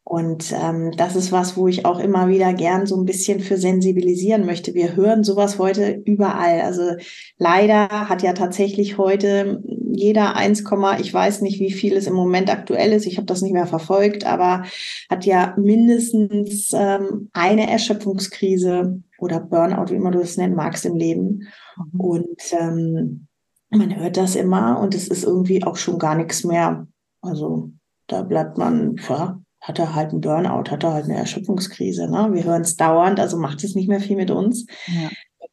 [0.08, 3.58] Und ähm, das ist was, wo ich auch immer wieder gern so ein bisschen für
[3.58, 4.76] sensibilisieren möchte.
[4.76, 6.62] Wir hören sowas heute überall.
[6.62, 6.92] Also
[7.40, 10.64] leider hat ja tatsächlich heute jeder 1,
[11.00, 13.08] ich weiß nicht, wie viel es im Moment aktuell ist.
[13.08, 14.66] Ich habe das nicht mehr verfolgt, aber
[15.10, 20.98] hat ja mindestens ähm, eine Erschöpfungskrise oder Burnout, wie immer du es nennen magst, im
[20.98, 21.48] Leben.
[21.78, 22.00] Mhm.
[22.00, 23.28] Und ähm,
[23.72, 26.86] man hört das immer und es ist irgendwie auch schon gar nichts mehr.
[27.22, 27.72] Also
[28.06, 32.08] da bleibt man, ja, hat er halt einen Burnout, hat er halt eine Erschöpfungskrise.
[32.08, 32.30] Ne?
[32.34, 34.68] Wir hören es dauernd, also macht es nicht mehr viel mit uns.
[34.88, 35.10] Ja.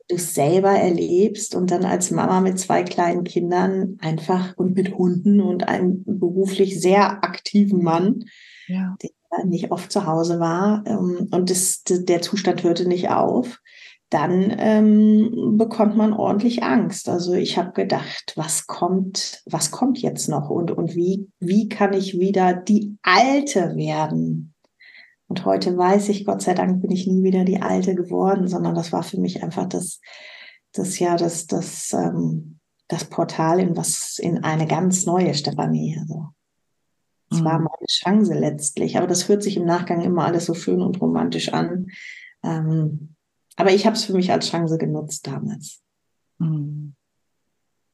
[0.09, 5.41] Du selber erlebst und dann als Mama mit zwei kleinen Kindern einfach und mit Hunden
[5.41, 8.25] und einem beruflich sehr aktiven Mann,
[8.69, 8.97] ja.
[9.01, 9.11] der
[9.47, 13.61] nicht oft zu Hause war ähm, und das, der Zustand hörte nicht auf,
[14.13, 17.09] dann ähm, bekommt man ordentlich Angst.
[17.09, 21.95] Also ich habe gedacht, was kommt, was kommt jetzt noch und, und wie, wie kann
[21.95, 24.53] ich wieder die Alte werden?
[25.29, 28.75] Und heute weiß ich, Gott sei Dank bin ich nie wieder die Alte geworden, sondern
[28.75, 29.99] das war für mich einfach das,
[30.73, 35.97] das ja, das, das, ähm, das Portal in was, in eine ganz neue Stefanie.
[35.99, 36.27] Also
[37.31, 37.45] es mhm.
[37.47, 41.01] war meine Chance letztlich, aber das hört sich im Nachgang immer alles so schön und
[41.01, 41.87] romantisch an.
[42.43, 43.15] Ähm,
[43.57, 45.81] aber ich habe es für mich als Chance genutzt damals.
[46.39, 46.95] Mhm.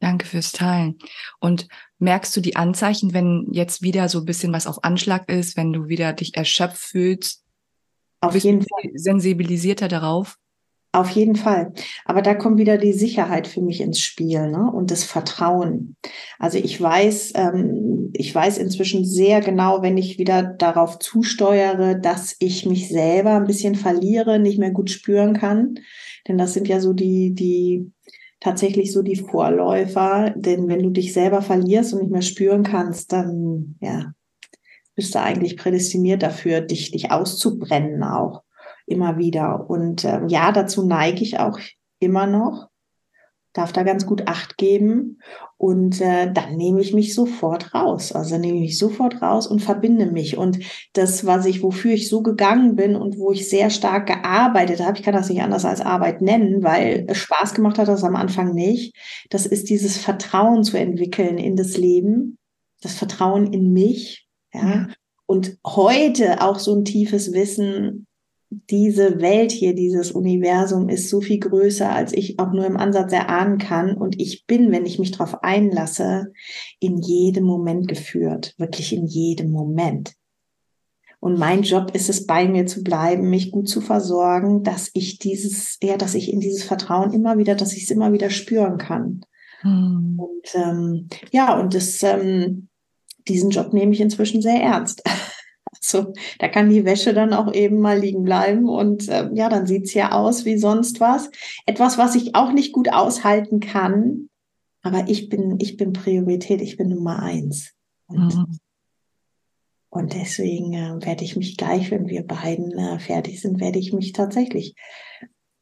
[0.00, 0.98] Danke fürs Teilen.
[1.40, 1.66] Und
[1.98, 5.72] merkst du die Anzeichen, wenn jetzt wieder so ein bisschen was auf Anschlag ist, wenn
[5.72, 7.44] du wieder dich erschöpft fühlst?
[8.20, 8.90] Auf jeden Fall.
[8.94, 10.36] Sensibilisierter darauf?
[10.98, 11.72] Auf jeden Fall.
[12.06, 14.68] Aber da kommt wieder die Sicherheit für mich ins Spiel ne?
[14.68, 15.94] und das Vertrauen.
[16.40, 22.34] Also ich weiß, ähm, ich weiß inzwischen sehr genau, wenn ich wieder darauf zusteuere, dass
[22.40, 25.76] ich mich selber ein bisschen verliere, nicht mehr gut spüren kann.
[26.26, 27.92] Denn das sind ja so die, die
[28.40, 30.34] tatsächlich so die Vorläufer.
[30.34, 34.14] Denn wenn du dich selber verlierst und nicht mehr spüren kannst, dann ja,
[34.96, 38.42] bist du eigentlich prädestiniert dafür, dich, dich auszubrennen auch
[38.88, 39.68] immer wieder.
[39.68, 41.58] Und ähm, ja, dazu neige ich auch
[42.00, 42.68] immer noch.
[43.52, 45.18] darf da ganz gut Acht geben
[45.56, 48.12] und äh, dann nehme ich mich sofort raus.
[48.12, 50.38] Also nehme ich mich sofort raus und verbinde mich.
[50.38, 50.60] Und
[50.92, 54.96] das, was ich, wofür ich so gegangen bin und wo ich sehr stark gearbeitet habe,
[54.96, 58.14] ich kann das nicht anders als Arbeit nennen, weil es Spaß gemacht hat das am
[58.14, 58.94] Anfang nicht.
[59.30, 62.38] Das ist dieses Vertrauen zu entwickeln in das Leben,
[62.80, 64.28] das Vertrauen in mich.
[64.54, 64.68] Ja.
[64.68, 64.86] ja.
[65.26, 68.06] Und heute auch so ein tiefes Wissen,
[68.50, 73.12] diese Welt hier, dieses Universum ist so viel größer, als ich auch nur im Ansatz
[73.12, 73.96] erahnen kann.
[73.96, 76.32] Und ich bin, wenn ich mich darauf einlasse,
[76.80, 80.14] in jedem Moment geführt, wirklich in jedem Moment.
[81.20, 85.18] Und mein Job ist es, bei mir zu bleiben, mich gut zu versorgen, dass ich
[85.18, 88.78] dieses, ja, dass ich in dieses Vertrauen immer wieder, dass ich es immer wieder spüren
[88.78, 89.24] kann.
[89.60, 90.18] Hm.
[90.18, 92.68] Und ähm, ja, und das, ähm,
[93.26, 95.02] diesen Job nehme ich inzwischen sehr ernst.
[95.82, 99.66] Also da kann die Wäsche dann auch eben mal liegen bleiben und äh, ja, dann
[99.66, 101.30] sieht's ja aus wie sonst was.
[101.66, 104.28] Etwas, was ich auch nicht gut aushalten kann,
[104.82, 107.74] aber ich bin, ich bin Priorität, ich bin Nummer eins.
[108.06, 108.58] Und, mhm.
[109.90, 113.92] und deswegen äh, werde ich mich gleich, wenn wir beiden äh, fertig sind, werde ich
[113.92, 114.74] mich tatsächlich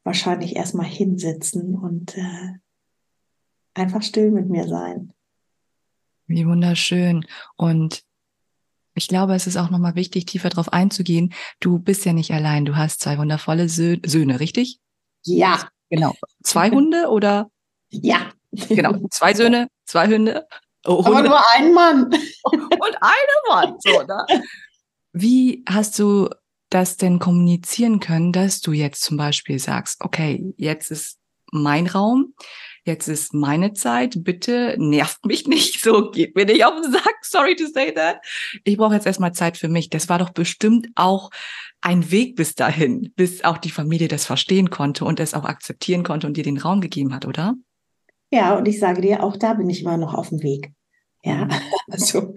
[0.05, 2.53] wahrscheinlich erstmal hinsetzen und äh,
[3.75, 5.13] einfach still mit mir sein.
[6.29, 7.27] Wie wunderschön.
[7.57, 8.05] Und
[8.97, 11.35] ich glaube, es ist auch nochmal wichtig, tiefer darauf einzugehen.
[11.61, 12.65] Du bist ja nicht allein.
[12.65, 14.81] Du hast zwei wundervolle Sö Söhne, richtig?
[15.25, 15.69] Ja.
[15.91, 16.15] Genau.
[16.43, 17.51] Zwei Hunde oder?
[17.91, 18.33] Ja.
[18.51, 19.07] Genau.
[19.11, 20.47] Zwei Söhne, zwei Hunde.
[20.87, 21.19] Oh, Hunde.
[21.19, 22.05] Aber nur ein Mann.
[22.45, 23.77] Und eine Mann.
[23.81, 24.43] So, ne?
[25.13, 26.31] Wie hast du
[26.71, 31.19] das denn kommunizieren können, dass du jetzt zum Beispiel sagst, okay, jetzt ist
[31.53, 32.35] mein Raum,
[32.87, 37.17] jetzt ist meine Zeit, bitte nervt mich nicht, so geht mir nicht auf den Sack,
[37.23, 38.19] sorry to say that.
[38.65, 39.91] Ich brauche jetzt erstmal Zeit für mich.
[39.91, 41.31] Das war doch bestimmt auch
[41.81, 46.05] ein Weg bis dahin, bis auch die Familie das verstehen konnte und es auch akzeptieren
[46.05, 47.55] konnte und dir den Raum gegeben hat, oder?
[48.31, 50.73] Ja, und ich sage dir, auch da bin ich immer noch auf dem Weg.
[51.27, 51.49] Ja,
[51.91, 52.35] also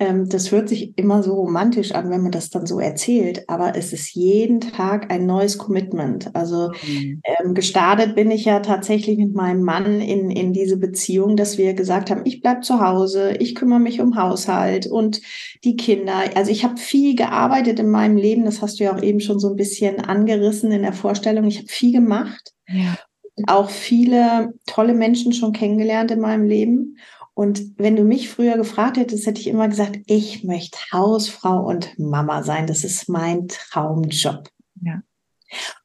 [0.00, 3.76] ähm, das hört sich immer so romantisch an, wenn man das dann so erzählt, aber
[3.76, 6.34] es ist jeden Tag ein neues Commitment.
[6.34, 7.22] Also mhm.
[7.22, 11.74] ähm, gestartet bin ich ja tatsächlich mit meinem Mann in, in diese Beziehung, dass wir
[11.74, 15.20] gesagt haben, ich bleib zu Hause, ich kümmere mich um Haushalt und
[15.62, 16.24] die Kinder.
[16.34, 19.38] Also ich habe viel gearbeitet in meinem Leben, das hast du ja auch eben schon
[19.38, 21.44] so ein bisschen angerissen in der Vorstellung.
[21.44, 22.52] Ich habe viel gemacht.
[22.66, 22.98] Ja.
[23.46, 26.96] Auch viele tolle Menschen schon kennengelernt in meinem Leben.
[27.34, 31.98] Und wenn du mich früher gefragt hättest, hätte ich immer gesagt, ich möchte Hausfrau und
[31.98, 32.66] Mama sein.
[32.66, 34.48] Das ist mein Traumjob.
[34.82, 35.02] Ja.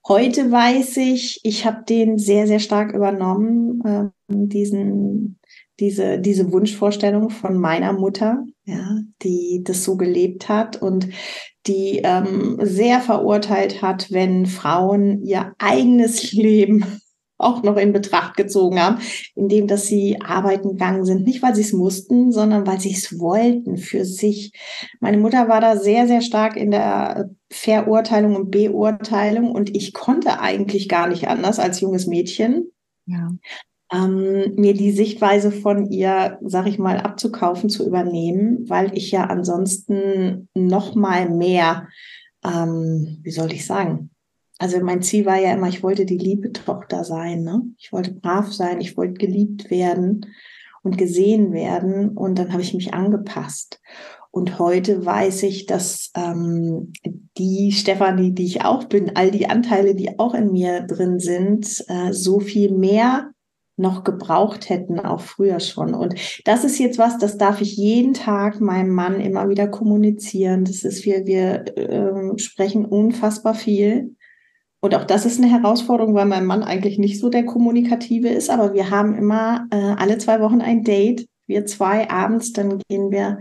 [0.07, 5.39] Heute weiß ich, ich habe den sehr, sehr stark übernommen, äh, diesen,
[5.79, 11.09] diese, diese Wunschvorstellung von meiner Mutter, ja, die das so gelebt hat und
[11.65, 17.01] die ähm, sehr verurteilt hat, wenn Frauen ihr eigenes Leben
[17.37, 18.99] auch noch in Betracht gezogen haben,
[19.35, 23.19] indem dass sie arbeiten gegangen sind, nicht weil sie es mussten, sondern weil sie es
[23.19, 24.51] wollten für sich.
[24.99, 30.39] Meine Mutter war da sehr, sehr stark in der Verurteilung und Beurteilung und ich konnte
[30.39, 32.71] eigentlich gar nicht anders als junges Mädchen.
[33.05, 33.29] Ja.
[33.93, 39.25] Ähm, mir die Sichtweise von ihr, sag ich mal, abzukaufen, zu übernehmen, weil ich ja
[39.25, 41.87] ansonsten noch mal mehr,
[42.43, 44.09] ähm, wie soll ich sagen,
[44.59, 47.43] also mein Ziel war ja immer, ich wollte die liebe Tochter sein.
[47.43, 47.61] Ne?
[47.77, 50.25] Ich wollte brav sein, ich wollte geliebt werden
[50.83, 52.09] und gesehen werden.
[52.09, 53.79] Und dann habe ich mich angepasst.
[54.31, 56.91] Und heute weiß ich, dass ähm,
[57.37, 61.83] die Stefanie, die ich auch bin, all die Anteile, die auch in mir drin sind,
[61.87, 63.31] äh, so viel mehr
[63.77, 65.93] noch gebraucht hätten, auch früher schon.
[65.93, 66.15] Und
[66.45, 70.65] das ist jetzt was, das darf ich jeden Tag meinem Mann immer wieder kommunizieren.
[70.65, 74.15] Das ist, wir, wir äh, sprechen unfassbar viel.
[74.79, 78.49] Und auch das ist eine Herausforderung, weil mein Mann eigentlich nicht so der Kommunikative ist,
[78.49, 81.27] aber wir haben immer äh, alle zwei Wochen ein Date.
[81.47, 83.39] Wir zwei abends, dann gehen wir,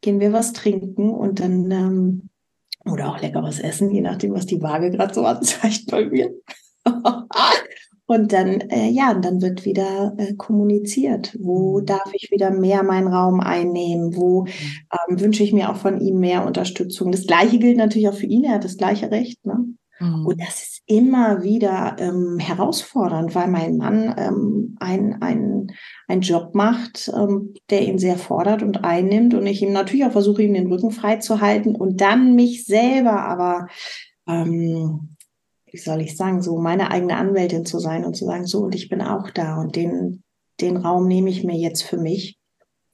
[0.00, 2.28] gehen wir was trinken und dann ähm,
[2.84, 6.34] oder auch lecker was essen, je nachdem, was die Waage gerade so anzeigt bei mir.
[8.06, 11.36] und dann, äh, ja, dann wird wieder äh, kommuniziert.
[11.40, 11.86] Wo mhm.
[11.86, 14.16] darf ich wieder mehr meinen Raum einnehmen?
[14.16, 14.48] Wo mhm.
[15.08, 17.12] ähm, wünsche ich mir auch von ihm mehr Unterstützung?
[17.12, 18.44] Das Gleiche gilt natürlich auch für ihn.
[18.44, 19.44] Er hat das gleiche Recht.
[19.46, 19.64] Ne?
[20.00, 20.26] Mhm.
[20.26, 25.72] Und das ist immer wieder ähm, herausfordernd, weil mein Mann ähm, ein, ein,
[26.06, 30.12] einen Job macht, ähm, der ihn sehr fordert und einnimmt und ich ihm natürlich auch
[30.12, 33.68] versuche, ihm den Rücken frei zu halten und dann mich selber aber,
[34.28, 35.16] ähm,
[35.66, 38.74] wie soll ich sagen, so meine eigene Anwältin zu sein und zu sagen, so und
[38.74, 40.22] ich bin auch da und den,
[40.60, 42.38] den Raum nehme ich mir jetzt für mich,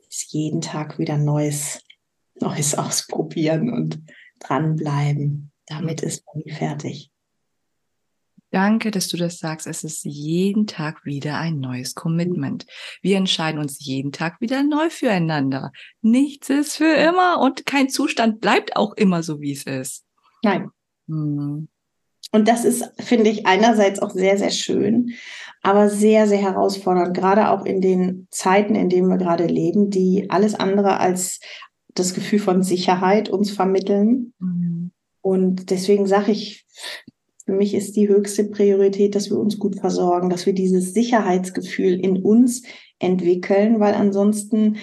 [0.09, 1.83] ist jeden Tag wieder Neues,
[2.41, 4.01] Neues ausprobieren und
[4.39, 5.51] dranbleiben.
[5.67, 7.11] Damit ist man fertig.
[8.51, 9.67] Danke, dass du das sagst.
[9.67, 12.67] Es ist jeden Tag wieder ein neues Commitment.
[13.03, 15.71] Wir entscheiden uns jeden Tag wieder neu füreinander.
[16.01, 20.05] Nichts ist für immer und kein Zustand bleibt auch immer so, wie es ist.
[20.43, 20.71] Nein.
[21.09, 21.69] Hm.
[22.31, 25.15] Und das ist, finde ich, einerseits auch sehr, sehr schön,
[25.63, 30.29] aber sehr, sehr herausfordernd, gerade auch in den Zeiten, in denen wir gerade leben, die
[30.29, 31.41] alles andere als
[31.95, 34.35] das Gefühl von Sicherheit uns vermitteln.
[34.39, 34.91] Mhm.
[35.23, 36.67] Und deswegen sage ich,
[37.49, 41.99] für mich ist die höchste Priorität, dass wir uns gut versorgen, dass wir dieses Sicherheitsgefühl
[41.99, 42.63] in uns
[42.99, 44.77] entwickeln, weil ansonsten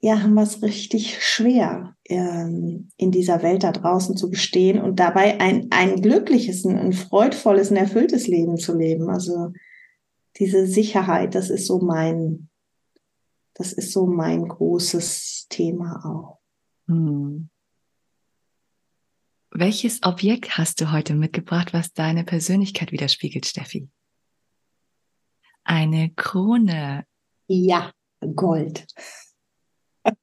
[0.00, 4.98] ja, haben wir es richtig schwer, ähm, in dieser Welt da draußen zu bestehen und
[4.98, 9.10] dabei ein, ein glückliches, ein, freudvolles, ein erfülltes Leben zu leben.
[9.10, 9.52] Also
[10.40, 12.48] diese Sicherheit, das ist so mein,
[13.54, 16.38] das ist so mein großes Thema auch.
[16.88, 17.48] Hm.
[19.60, 23.88] Welches Objekt hast du heute mitgebracht, was deine Persönlichkeit widerspiegelt, Steffi?
[25.64, 27.04] Eine Krone.
[27.48, 27.90] Ja,
[28.36, 28.86] Gold.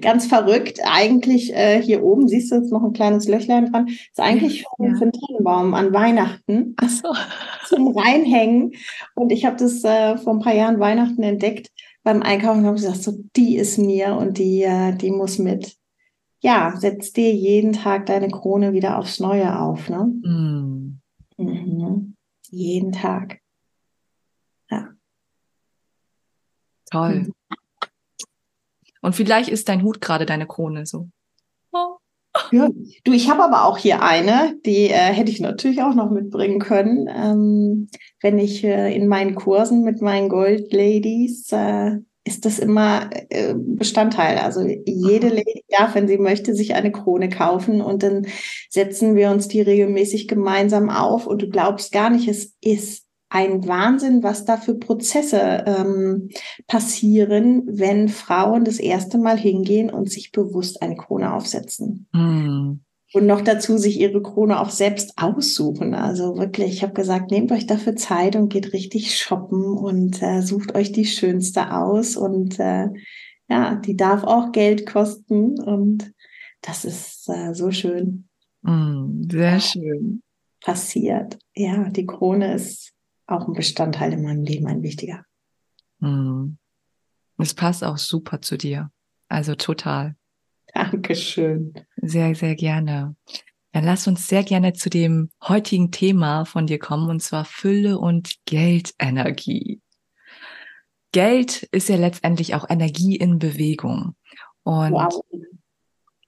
[0.00, 0.80] Ganz verrückt.
[0.82, 3.86] Eigentlich äh, hier oben siehst du jetzt noch ein kleines Löchlein dran.
[3.86, 4.68] Ist eigentlich ja.
[4.88, 7.14] für einen Tannenbaum an Weihnachten Ach so.
[7.68, 8.72] zum Reinhängen.
[9.14, 11.70] Und ich habe das äh, vor ein paar Jahren Weihnachten entdeckt
[12.02, 15.77] beim Einkaufen und habe gesagt, so die ist mir und die, äh, die muss mit
[16.40, 19.88] ja, setz dir jeden Tag deine Krone wieder aufs Neue auf.
[19.88, 20.04] Ne?
[20.22, 21.00] Mm.
[21.36, 22.14] Mhm.
[22.50, 23.40] Jeden Tag.
[24.70, 24.88] Ja.
[26.90, 27.14] Toll.
[27.14, 27.32] Mhm.
[29.00, 31.08] Und vielleicht ist dein Hut gerade deine Krone so.
[31.72, 31.96] Oh.
[32.52, 32.68] Ja.
[33.04, 36.60] Du, ich habe aber auch hier eine, die äh, hätte ich natürlich auch noch mitbringen
[36.60, 37.88] können, ähm,
[38.20, 41.98] wenn ich äh, in meinen Kursen mit meinen Gold Ladies äh,
[42.28, 44.36] ist das immer äh, Bestandteil.
[44.38, 48.26] Also jede Lady darf, wenn sie möchte, sich eine Krone kaufen und dann
[48.68, 53.66] setzen wir uns die regelmäßig gemeinsam auf und du glaubst gar nicht, es ist ein
[53.66, 56.28] Wahnsinn, was da für Prozesse ähm,
[56.66, 62.08] passieren, wenn Frauen das erste Mal hingehen und sich bewusst eine Krone aufsetzen.
[62.12, 62.80] Mm.
[63.14, 65.94] Und noch dazu sich ihre Krone auch selbst aussuchen.
[65.94, 70.42] Also wirklich, ich habe gesagt, nehmt euch dafür Zeit und geht richtig shoppen und äh,
[70.42, 72.16] sucht euch die schönste aus.
[72.16, 72.88] Und äh,
[73.48, 75.58] ja, die darf auch Geld kosten.
[75.58, 76.12] Und
[76.60, 78.28] das ist äh, so schön.
[78.60, 80.22] Mm, sehr schön.
[80.60, 81.38] Passiert.
[81.54, 82.92] Ja, die Krone ist
[83.26, 85.24] auch ein Bestandteil in meinem Leben, ein wichtiger.
[86.00, 86.58] Mm.
[87.38, 88.90] Es passt auch super zu dir.
[89.28, 90.16] Also total.
[90.74, 91.72] Dankeschön.
[92.08, 93.16] Sehr, sehr gerne.
[93.72, 97.98] Dann lass uns sehr gerne zu dem heutigen Thema von dir kommen, und zwar Fülle
[97.98, 99.82] und Geldenergie.
[101.12, 104.16] Geld ist ja letztendlich auch Energie in Bewegung.
[104.62, 105.22] Und wow.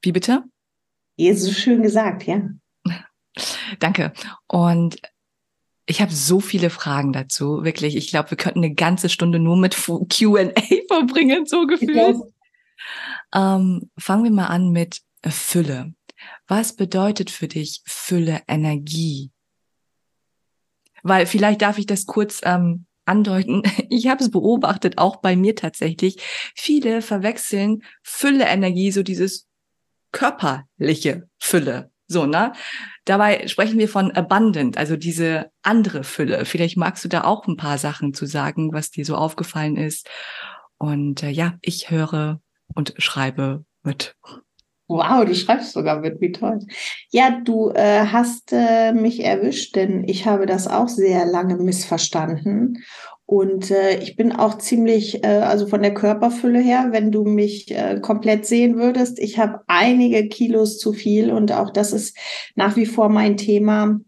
[0.02, 0.44] wie bitte?
[1.34, 2.42] so schön gesagt, ja.
[3.78, 4.12] Danke.
[4.46, 5.00] Und
[5.86, 7.96] ich habe so viele Fragen dazu, wirklich.
[7.96, 10.06] Ich glaube, wir könnten eine ganze Stunde nur mit QA
[10.88, 12.16] verbringen, so gefühlt.
[13.34, 15.94] Ähm, fangen wir mal an mit Fülle.
[16.46, 19.30] Was bedeutet für dich Fülle Energie?
[21.02, 23.62] Weil vielleicht darf ich das kurz ähm, andeuten.
[23.92, 26.18] Ich habe es beobachtet, auch bei mir tatsächlich.
[26.54, 29.48] Viele verwechseln Fülle Energie, so dieses
[30.12, 31.90] körperliche Fülle.
[32.06, 32.52] So, ne?
[33.04, 36.44] Dabei sprechen wir von abundant, also diese andere Fülle.
[36.44, 40.09] Vielleicht magst du da auch ein paar Sachen zu sagen, was dir so aufgefallen ist.
[40.78, 42.40] Und äh, ja, ich höre
[42.74, 44.16] und schreibe mit.
[44.90, 46.59] Wow, du schreibst sogar mit, wie toll.
[47.12, 52.83] Ja, du äh, hast äh, mich erwischt, denn ich habe das auch sehr lange missverstanden.
[53.24, 57.70] Und äh, ich bin auch ziemlich, äh, also von der Körperfülle her, wenn du mich
[57.70, 62.18] äh, komplett sehen würdest, ich habe einige Kilos zu viel und auch das ist
[62.57, 64.00] nach wie vor mein Thema,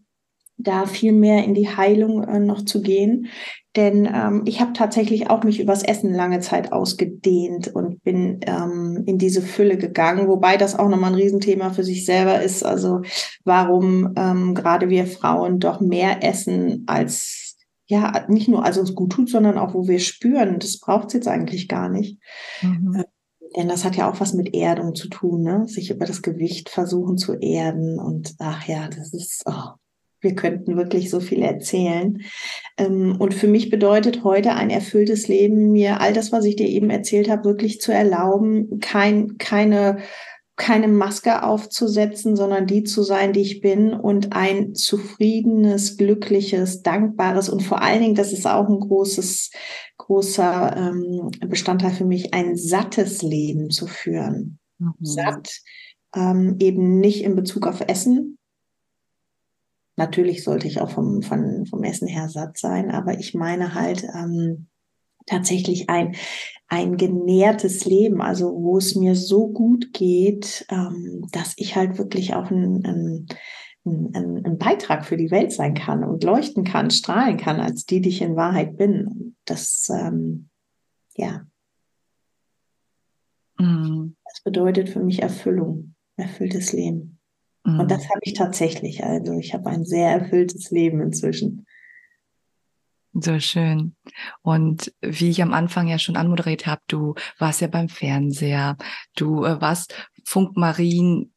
[0.57, 3.27] da viel mehr in die Heilung äh, noch zu gehen.
[3.75, 9.03] Denn ähm, ich habe tatsächlich auch mich übers Essen lange Zeit ausgedehnt und bin ähm,
[9.07, 12.63] in diese Fülle gegangen, wobei das auch nochmal ein Riesenthema für sich selber ist.
[12.63, 13.01] Also
[13.43, 19.11] warum ähm, gerade wir Frauen doch mehr essen als ja, nicht nur als uns gut
[19.11, 22.17] tut, sondern auch wo wir spüren, das braucht es jetzt eigentlich gar nicht.
[22.61, 22.95] Mhm.
[22.95, 23.03] Äh,
[23.55, 25.67] denn das hat ja auch was mit Erdung zu tun, ne?
[25.67, 27.99] Sich über das Gewicht versuchen zu erden.
[27.99, 29.73] Und ach ja, das ist, oh,
[30.23, 32.21] wir könnten wirklich so viel erzählen.
[32.77, 36.67] Ähm, und für mich bedeutet heute ein erfülltes Leben, mir all das, was ich dir
[36.67, 39.97] eben erzählt habe, wirklich zu erlauben, kein, keine,
[40.55, 47.49] keine Maske aufzusetzen, sondern die zu sein, die ich bin und ein zufriedenes, glückliches, dankbares
[47.49, 49.51] und vor allen Dingen, das ist auch ein großes,
[49.97, 54.59] großer ähm, Bestandteil für mich, ein sattes Leben zu führen.
[54.79, 54.93] Mhm.
[55.01, 55.61] Satt,
[56.15, 58.37] ähm, eben nicht in Bezug auf Essen,
[59.95, 64.03] Natürlich sollte ich auch vom, vom, vom Essen her satt sein, aber ich meine halt
[64.03, 64.67] ähm,
[65.25, 66.15] tatsächlich ein,
[66.67, 72.33] ein genährtes Leben, also wo es mir so gut geht, ähm, dass ich halt wirklich
[72.33, 73.27] auch ein, ein,
[73.85, 78.01] ein, ein, Beitrag für die Welt sein kann und leuchten kann, strahlen kann, als die,
[78.01, 79.35] die ich in Wahrheit bin.
[79.45, 80.49] Das, ähm,
[81.15, 81.45] ja.
[83.59, 84.15] Mhm.
[84.25, 87.19] Das bedeutet für mich Erfüllung, erfülltes Leben.
[87.63, 87.81] Mhm.
[87.81, 89.03] Und das habe ich tatsächlich.
[89.03, 91.65] Also ich habe ein sehr erfülltes Leben inzwischen.
[93.13, 93.95] So schön.
[94.41, 98.75] Und wie ich am Anfang ja schon anmoderiert habe, du warst ja beim Fernseher,
[99.15, 99.93] du äh, warst
[100.25, 101.31] Funkmarien,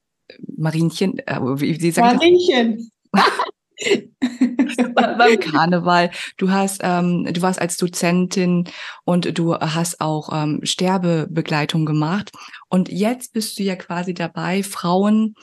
[0.57, 2.91] Marienchen, äh, wie, wie sagt Marienchen.
[4.95, 6.11] beim Karneval.
[6.39, 8.69] Du hast, ähm, du warst als Dozentin
[9.05, 12.33] und du hast auch ähm, Sterbebegleitung gemacht.
[12.69, 15.35] Und jetzt bist du ja quasi dabei, Frauen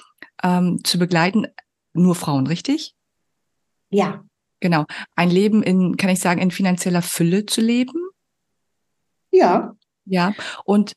[0.43, 1.47] ähm, zu begleiten.
[1.93, 2.95] Nur Frauen, richtig?
[3.89, 4.23] Ja.
[4.59, 4.85] Genau.
[5.15, 8.09] Ein Leben in, kann ich sagen, in finanzieller Fülle zu leben?
[9.31, 9.75] Ja.
[10.05, 10.33] Ja.
[10.65, 10.93] Und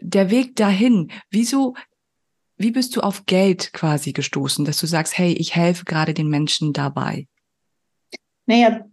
[0.00, 1.74] der Weg dahin, wieso,
[2.56, 6.28] wie bist du auf Geld quasi gestoßen, dass du sagst, hey, ich helfe gerade den
[6.28, 7.26] Menschen dabei?
[8.46, 8.86] Naja,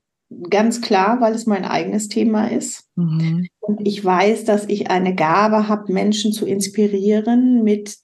[0.49, 2.89] ganz klar, weil es mein eigenes Thema ist.
[2.95, 3.47] Mhm.
[3.60, 7.97] Und ich weiß, dass ich eine Gabe habe, Menschen zu inspirieren mit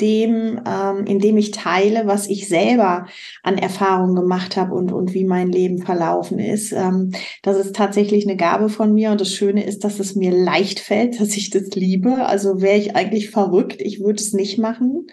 [0.00, 3.06] dem, ähm, indem ich teile, was ich selber
[3.42, 6.72] an Erfahrungen gemacht habe und, und wie mein Leben verlaufen ist.
[6.72, 10.32] Ähm, das ist tatsächlich eine Gabe von mir und das Schöne ist, dass es mir
[10.32, 12.26] leicht fällt, dass ich das liebe.
[12.26, 15.06] Also wäre ich eigentlich verrückt, ich würde es nicht machen.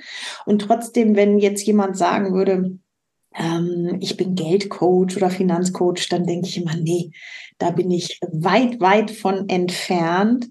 [0.45, 2.77] Und trotzdem, wenn jetzt jemand sagen würde,
[3.35, 7.11] ähm, ich bin Geldcoach oder Finanzcoach, dann denke ich immer, nee,
[7.57, 10.49] da bin ich weit, weit von entfernt.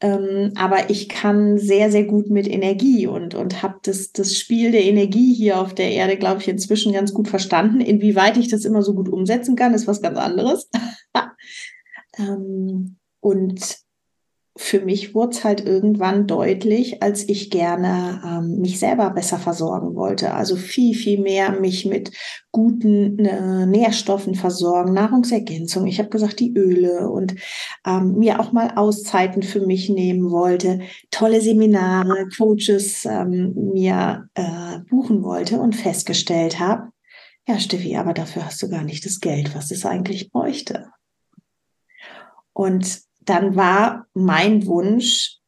[0.00, 4.72] Ähm, aber ich kann sehr, sehr gut mit Energie und, und habe das, das Spiel
[4.72, 7.80] der Energie hier auf der Erde, glaube ich, inzwischen ganz gut verstanden.
[7.80, 10.68] Inwieweit ich das immer so gut umsetzen kann, ist was ganz anderes.
[12.18, 13.83] ähm, und
[14.56, 19.96] für mich wurde es halt irgendwann deutlich, als ich gerne ähm, mich selber besser versorgen
[19.96, 20.32] wollte.
[20.32, 22.12] Also viel, viel mehr mich mit
[22.52, 25.88] guten äh, Nährstoffen versorgen, Nahrungsergänzung.
[25.88, 27.34] Ich habe gesagt, die Öle und
[27.84, 34.78] ähm, mir auch mal Auszeiten für mich nehmen wollte, tolle Seminare, Coaches ähm, mir äh,
[34.88, 36.90] buchen wollte und festgestellt habe,
[37.48, 40.90] ja, Steffi, aber dafür hast du gar nicht das Geld, was es eigentlich bräuchte.
[42.52, 45.38] Und dann war mein Wunsch,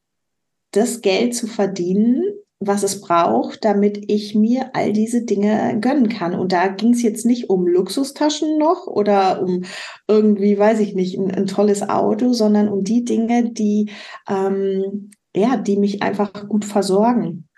[0.72, 2.22] das Geld zu verdienen,
[2.59, 6.35] was es braucht, damit ich mir all diese Dinge gönnen kann.
[6.35, 9.64] Und da ging es jetzt nicht um Luxustaschen noch oder um
[10.09, 13.91] irgendwie, weiß ich nicht, ein, ein tolles Auto, sondern um die Dinge, die
[14.29, 17.49] ähm, ja, die mich einfach gut versorgen,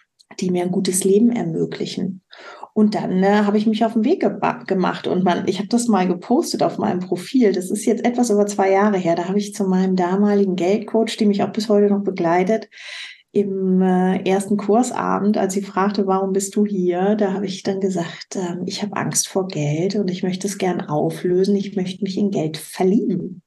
[0.40, 2.22] die mir ein gutes Leben ermöglichen.
[2.78, 4.30] Und dann äh, habe ich mich auf den Weg ge
[4.68, 7.50] gemacht und man, ich habe das mal gepostet auf meinem Profil.
[7.50, 9.16] Das ist jetzt etwas über zwei Jahre her.
[9.16, 12.70] Da habe ich zu meinem damaligen Geldcoach, die mich auch bis heute noch begleitet,
[13.32, 17.80] im äh, ersten Kursabend, als sie fragte, warum bist du hier, da habe ich dann
[17.80, 21.56] gesagt, äh, ich habe Angst vor Geld und ich möchte es gern auflösen.
[21.56, 23.42] Ich möchte mich in Geld verlieben.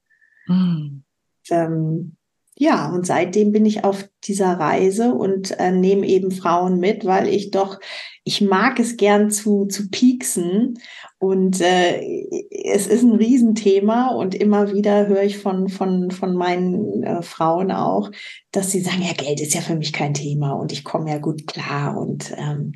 [0.47, 1.03] Mhm.
[1.49, 2.17] Ähm,
[2.61, 7.27] ja, und seitdem bin ich auf dieser Reise und äh, nehme eben Frauen mit, weil
[7.27, 7.79] ich doch,
[8.23, 10.77] ich mag es gern zu, zu pieksen.
[11.17, 12.03] Und äh,
[12.51, 17.71] es ist ein Riesenthema und immer wieder höre ich von, von, von meinen äh, Frauen
[17.71, 18.11] auch,
[18.51, 21.17] dass sie sagen, ja, Geld ist ja für mich kein Thema und ich komme ja
[21.17, 22.73] gut klar und, ähm,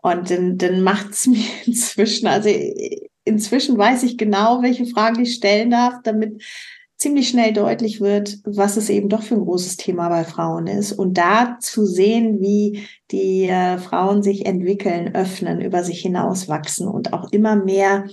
[0.00, 2.48] und dann, dann macht es mir inzwischen, also
[3.26, 6.42] inzwischen weiß ich genau, welche Fragen ich stellen darf, damit
[7.04, 10.90] ziemlich schnell deutlich wird, was es eben doch für ein großes Thema bei Frauen ist.
[10.92, 16.88] Und da zu sehen, wie die äh, Frauen sich entwickeln, öffnen, über sich hinaus wachsen
[16.88, 18.06] und auch immer mehr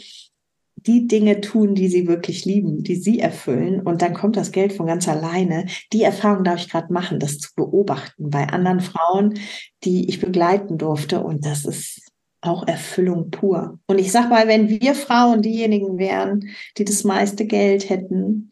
[0.75, 3.79] die Dinge tun, die sie wirklich lieben, die sie erfüllen.
[3.79, 5.67] Und dann kommt das Geld von ganz alleine.
[5.93, 9.39] Die Erfahrung darf ich gerade machen, das zu beobachten bei anderen Frauen,
[9.85, 11.23] die ich begleiten durfte.
[11.23, 12.11] Und das ist
[12.41, 13.79] auch Erfüllung pur.
[13.87, 18.51] Und ich sag mal, wenn wir Frauen diejenigen wären, die das meiste Geld hätten,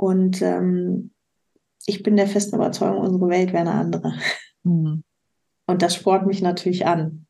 [0.00, 1.10] und ähm,
[1.84, 4.14] ich bin der festen Überzeugung, unsere Welt wäre eine andere.
[4.62, 5.04] Mhm.
[5.66, 7.26] Und das spornt mich natürlich an,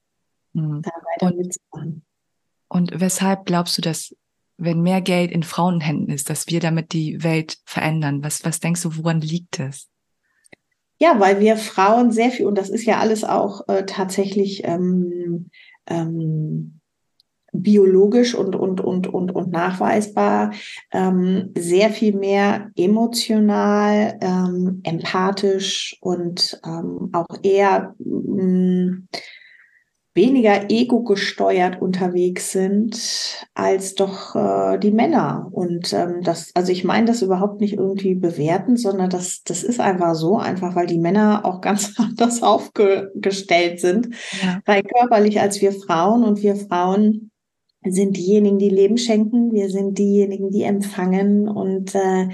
[0.52, 0.80] mhm.
[0.80, 2.04] da weiter und, mitzumachen.
[2.68, 4.16] Und weshalb glaubst du, dass
[4.56, 8.22] wenn mehr Geld in Frauenhänden ist, dass wir damit die Welt verändern?
[8.22, 9.88] Was, was denkst du, woran liegt es?
[11.00, 15.50] Ja, weil wir Frauen sehr viel, und das ist ja alles auch äh, tatsächlich ähm,
[15.86, 16.80] ähm,
[17.53, 20.53] biologisch und, und, und, und, und nachweisbar
[20.92, 29.09] ähm, sehr viel mehr emotional, ähm, empathisch und ähm, auch eher mh, mm,
[30.14, 35.48] weniger ego-gesteuert unterwegs sind als doch äh, die Männer.
[35.53, 39.78] Und ähm, das, also ich meine das überhaupt nicht irgendwie bewerten, sondern das, das ist
[39.78, 44.09] einfach so, einfach weil die Männer auch ganz anders aufgestellt sind,
[44.42, 44.61] ja.
[44.66, 46.24] rein körperlich als wir Frauen.
[46.24, 47.30] Und wir Frauen
[47.87, 52.28] sind diejenigen, die Leben schenken, wir sind diejenigen, die empfangen und äh,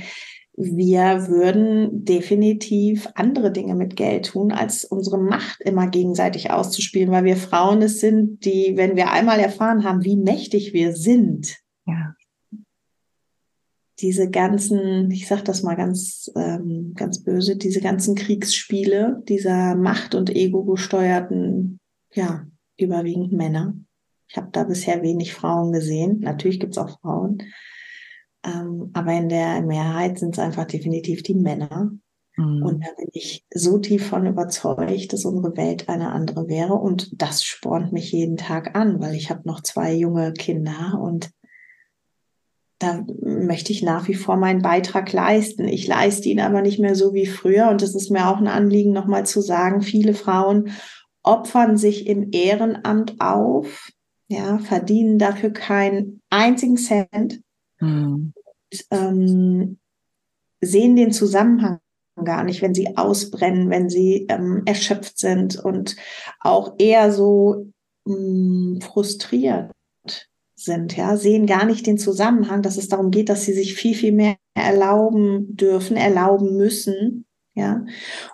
[0.56, 7.24] wir würden definitiv andere Dinge mit Geld tun, als unsere Macht immer gegenseitig auszuspielen, weil
[7.24, 12.14] wir Frauen es sind, die, wenn wir einmal erfahren haben, wie mächtig wir sind, ja.
[14.00, 20.14] diese ganzen, ich sage das mal ganz, ähm, ganz böse, diese ganzen Kriegsspiele dieser Macht-
[20.14, 21.80] und Ego gesteuerten,
[22.14, 22.46] ja,
[22.78, 23.74] überwiegend Männer.
[24.28, 26.20] Ich habe da bisher wenig Frauen gesehen.
[26.20, 27.42] Natürlich gibt es auch Frauen,
[28.44, 31.92] ähm, aber in der Mehrheit sind es einfach definitiv die Männer.
[32.36, 32.62] Mhm.
[32.62, 36.74] Und da bin ich so tief von überzeugt, dass unsere Welt eine andere wäre.
[36.74, 41.30] Und das spornt mich jeden Tag an, weil ich habe noch zwei junge Kinder und
[42.78, 45.66] da möchte ich nach wie vor meinen Beitrag leisten.
[45.66, 47.70] Ich leiste ihn aber nicht mehr so wie früher.
[47.70, 50.70] Und es ist mir auch ein Anliegen, nochmal zu sagen, viele Frauen
[51.22, 53.90] opfern sich im Ehrenamt auf,
[54.28, 57.40] ja, verdienen dafür keinen einzigen Cent,
[57.80, 58.32] Mhm.
[58.90, 59.78] Ähm,
[60.60, 61.78] sehen den Zusammenhang
[62.24, 65.96] gar nicht, wenn sie ausbrennen, wenn sie ähm, erschöpft sind und
[66.40, 67.66] auch eher so
[68.06, 69.70] mh, mm, frustriert
[70.54, 73.94] sind, ja, sehen gar nicht den Zusammenhang, dass es darum geht, dass sie sich viel,
[73.94, 77.84] viel mehr erlauben dürfen, erlauben müssen, ja.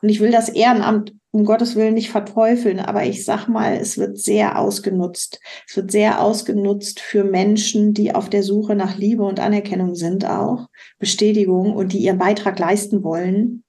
[0.01, 3.97] Und ich will das Ehrenamt um Gottes Willen nicht verteufeln, aber ich sag mal, es
[3.97, 5.41] wird sehr ausgenutzt.
[5.66, 10.26] Es wird sehr ausgenutzt für Menschen, die auf der Suche nach Liebe und Anerkennung sind,
[10.26, 10.68] auch
[10.99, 13.64] Bestätigung und die ihren Beitrag leisten wollen.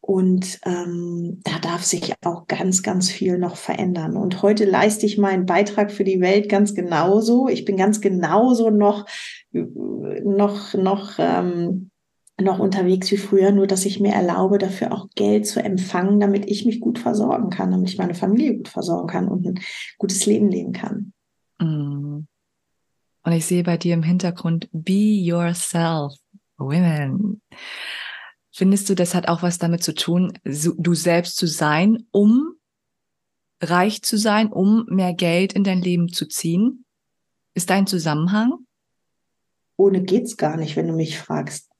[0.00, 4.16] Und ähm, da darf sich auch ganz, ganz viel noch verändern.
[4.16, 7.48] Und heute leiste ich meinen Beitrag für die Welt ganz genauso.
[7.48, 9.06] Ich bin ganz genauso noch,
[9.52, 11.91] noch, noch ähm,
[12.40, 16.50] noch unterwegs wie früher, nur dass ich mir erlaube, dafür auch Geld zu empfangen, damit
[16.50, 19.60] ich mich gut versorgen kann, damit ich meine Familie gut versorgen kann und ein
[19.98, 21.12] gutes Leben leben kann.
[21.58, 22.26] Mm.
[23.24, 26.14] Und ich sehe bei dir im Hintergrund, be yourself,
[26.58, 27.40] women.
[28.50, 32.54] Findest du, das hat auch was damit zu tun, du selbst zu sein, um
[33.60, 36.84] reich zu sein, um mehr Geld in dein Leben zu ziehen?
[37.54, 38.66] Ist dein Zusammenhang?
[39.76, 41.70] Ohne geht's gar nicht, wenn du mich fragst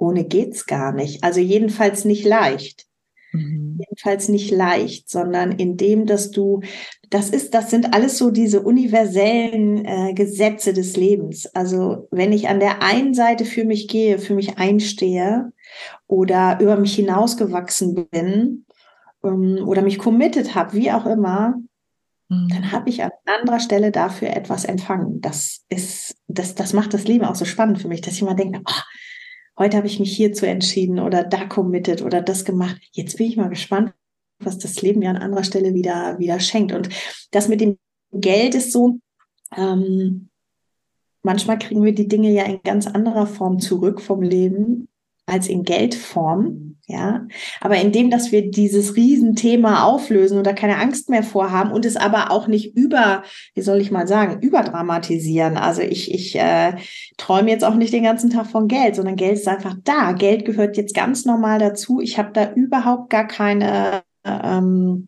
[0.00, 1.22] ohne geht's gar nicht.
[1.22, 2.86] Also jedenfalls nicht leicht.
[3.32, 3.78] Mhm.
[3.78, 6.60] Jedenfalls nicht leicht, sondern indem, dass du,
[7.10, 11.46] das ist, das sind alles so diese universellen äh, Gesetze des Lebens.
[11.54, 15.52] Also wenn ich an der einen Seite für mich gehe, für mich einstehe
[16.06, 18.64] oder über mich hinausgewachsen bin
[19.22, 21.54] ähm, oder mich committed habe, wie auch immer,
[22.28, 22.48] mhm.
[22.48, 25.20] dann habe ich an anderer Stelle dafür etwas empfangen.
[25.20, 28.34] Das ist, das, das macht das Leben auch so spannend für mich, dass ich immer
[28.34, 28.82] denke, oh,
[29.60, 32.80] heute habe ich mich hierzu entschieden oder da committed oder das gemacht.
[32.92, 33.92] Jetzt bin ich mal gespannt,
[34.40, 36.72] was das Leben mir an anderer Stelle wieder, wieder schenkt.
[36.72, 36.88] Und
[37.30, 37.78] das mit dem
[38.10, 38.98] Geld ist so,
[39.56, 40.30] ähm,
[41.22, 44.88] manchmal kriegen wir die Dinge ja in ganz anderer Form zurück vom Leben
[45.30, 46.70] als in Geldform.
[46.90, 47.24] Ja,
[47.60, 52.32] aber indem, dass wir dieses Riesenthema auflösen oder keine Angst mehr vorhaben und es aber
[52.32, 53.22] auch nicht über,
[53.54, 55.56] wie soll ich mal sagen, überdramatisieren.
[55.56, 56.72] Also ich, ich äh,
[57.16, 60.10] träume jetzt auch nicht den ganzen Tag von Geld, sondern Geld ist einfach da.
[60.10, 62.00] Geld gehört jetzt ganz normal dazu.
[62.00, 65.06] Ich habe da überhaupt gar keine, ähm,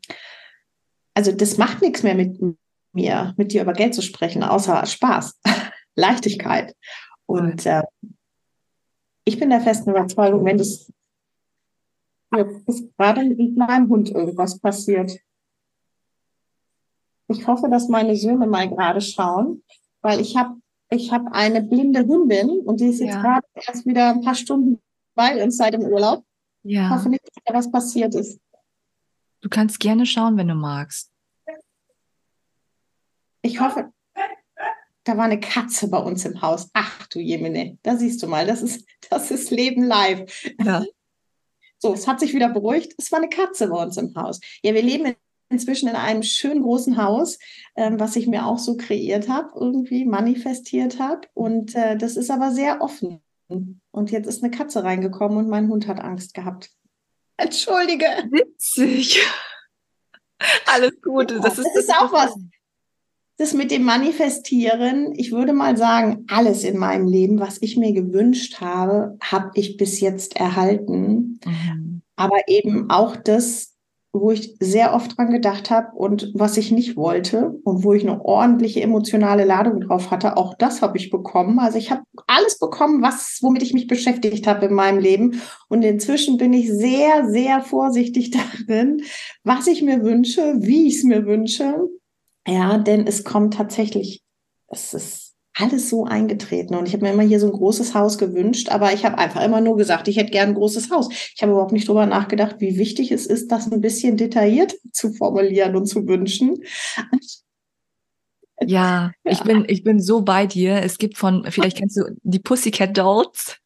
[1.14, 2.38] also das macht nichts mehr mit
[2.92, 5.40] mir, mit dir über Geld zu sprechen, außer Spaß,
[5.96, 6.76] Leichtigkeit.
[7.26, 7.82] Und äh,
[9.24, 10.92] ich bin der festen Überzeugung, wenn das
[12.30, 15.18] gerade mit meinem Hund irgendwas passiert.
[17.28, 19.62] Ich hoffe, dass meine Söhne mal gerade schauen,
[20.00, 20.56] weil ich habe
[20.90, 23.22] ich hab eine blinde Hündin und die ist jetzt ja.
[23.22, 24.80] gerade erst wieder ein paar Stunden
[25.14, 26.24] bei uns seit dem Urlaub.
[26.64, 26.86] Ja.
[26.86, 28.38] Ich hoffe nicht, dass da was passiert ist.
[29.40, 31.10] Du kannst gerne schauen, wenn du magst.
[33.40, 33.90] Ich hoffe,
[35.04, 36.68] da war eine Katze bei uns im Haus.
[36.72, 40.30] Ach du Jemine, da siehst du mal, das ist, das ist Leben live.
[40.62, 40.84] Ja.
[41.78, 42.94] So, es hat sich wieder beruhigt.
[42.98, 44.40] Es war eine Katze bei uns im Haus.
[44.62, 45.14] Ja, wir leben
[45.48, 47.38] inzwischen in einem schönen großen Haus,
[47.76, 51.28] ähm, was ich mir auch so kreiert habe, irgendwie manifestiert habe.
[51.34, 53.20] Und äh, das ist aber sehr offen.
[53.48, 56.70] Und jetzt ist eine Katze reingekommen und mein Hund hat Angst gehabt.
[57.36, 58.06] Entschuldige.
[58.30, 59.20] Witzig.
[60.66, 61.40] Alles Gute.
[61.40, 62.34] Das ist, das ist auch was
[63.38, 67.92] das mit dem Manifestieren, ich würde mal sagen, alles in meinem Leben, was ich mir
[67.92, 71.40] gewünscht habe, habe ich bis jetzt erhalten.
[71.44, 72.02] Mhm.
[72.16, 73.72] Aber eben auch das,
[74.12, 78.02] wo ich sehr oft dran gedacht habe und was ich nicht wollte und wo ich
[78.02, 81.58] eine ordentliche emotionale Ladung drauf hatte, auch das habe ich bekommen.
[81.58, 85.82] Also ich habe alles bekommen, was womit ich mich beschäftigt habe in meinem Leben und
[85.82, 88.30] inzwischen bin ich sehr sehr vorsichtig
[88.68, 89.02] darin,
[89.44, 91.80] was ich mir wünsche, wie ich es mir wünsche.
[92.46, 94.22] Ja, denn es kommt tatsächlich
[94.72, 96.74] es ist alles so eingetreten.
[96.74, 99.44] Und ich habe mir immer hier so ein großes Haus gewünscht, aber ich habe einfach
[99.44, 101.10] immer nur gesagt, ich hätte gern ein großes Haus.
[101.34, 105.12] Ich habe überhaupt nicht drüber nachgedacht, wie wichtig es ist, das ein bisschen detailliert zu
[105.12, 106.62] formulieren und zu wünschen.
[106.96, 107.06] Ja,
[108.66, 110.76] ja, ich bin, ich bin so bei dir.
[110.82, 113.58] Es gibt von, vielleicht kennst du die Pussycat Dolls.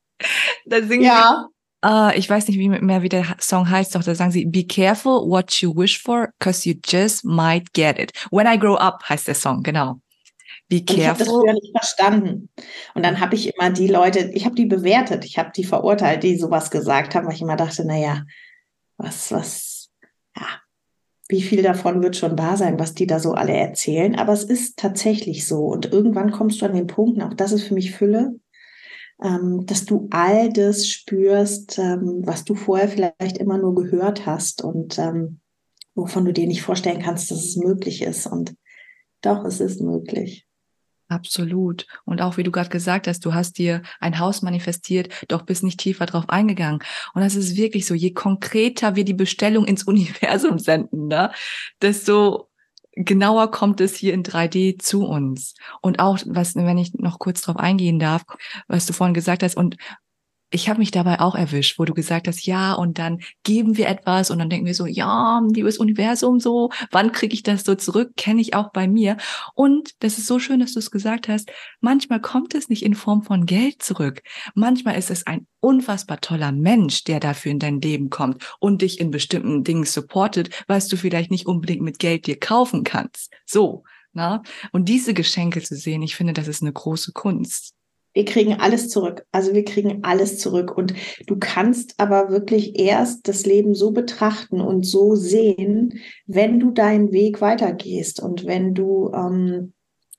[0.65, 1.49] Da singen ja.
[1.87, 4.67] Uh, ich weiß nicht wie mehr, wie der Song heißt, doch da sagen sie, be
[4.67, 8.11] careful what you wish for, cause you just might get it.
[8.33, 10.01] When I grow up heißt der Song, genau.
[10.69, 10.99] Be careful.
[10.99, 12.49] ich habe das früher nicht verstanden.
[12.95, 16.25] Und dann habe ich immer die Leute, ich habe die bewertet, ich habe die verurteilt,
[16.25, 18.25] die sowas gesagt haben, weil ich immer dachte, naja,
[18.97, 19.91] was, was,
[20.37, 20.47] ja,
[21.29, 24.17] wie viel davon wird schon da sein, was die da so alle erzählen.
[24.17, 25.67] Aber es ist tatsächlich so.
[25.67, 28.35] Und irgendwann kommst du an den Punkt, auch das ist für mich Fülle,
[29.19, 34.99] dass du all das spürst, ähm, was du vorher vielleicht immer nur gehört hast und
[34.99, 35.41] ähm,
[35.95, 38.27] wovon du dir nicht vorstellen kannst, dass es möglich ist.
[38.27, 38.55] Und
[39.23, 40.47] doch, es ist möglich.
[41.09, 41.87] Absolut.
[42.05, 45.63] Und auch wie du gerade gesagt hast, du hast dir ein Haus manifestiert, doch bist
[45.63, 46.81] nicht tiefer drauf eingegangen.
[47.15, 51.31] Und das ist wirklich so, je konkreter wir die Bestellung ins Universum senden, ne,
[51.81, 52.46] desto
[52.97, 55.55] genauer kommt es hier in 3D zu uns.
[55.83, 58.25] Und auch, was, wenn ich noch kurz drauf eingehen darf,
[58.69, 59.77] was du vorhin gesagt hast, und
[60.57, 63.89] ich habe mich dabei auch erwischt, wo du gesagt hast, ja, und dann geben wir
[63.89, 67.75] etwas und dann denken wir so, ja, liebes Universum, so, wann kriege ich das so
[67.75, 68.13] zurück?
[68.17, 69.19] Kenne ich auch bei mir.
[69.55, 72.95] Und das ist so schön, dass du es gesagt hast, manchmal kommt es nicht in
[72.95, 74.23] Form von Geld zurück.
[74.55, 78.99] Manchmal ist es ein unfassbar toller Mensch, der dafür in dein Leben kommt und dich
[78.99, 83.31] in bestimmten Dingen supportet, was du vielleicht nicht unbedingt mit Geld dir kaufen kannst.
[83.45, 83.85] So.
[84.15, 84.43] Na?
[84.73, 87.76] Und diese Geschenke zu sehen, ich finde, das ist eine große Kunst
[88.17, 89.27] wir kriegen alles zurück.
[89.31, 90.75] Also wir kriegen alles zurück.
[90.75, 90.95] Und
[91.27, 97.13] du kannst aber wirklich erst das Leben so betrachten und so sehen, wenn du deinen
[97.13, 99.75] Weg weitergehst und wenn du ähm,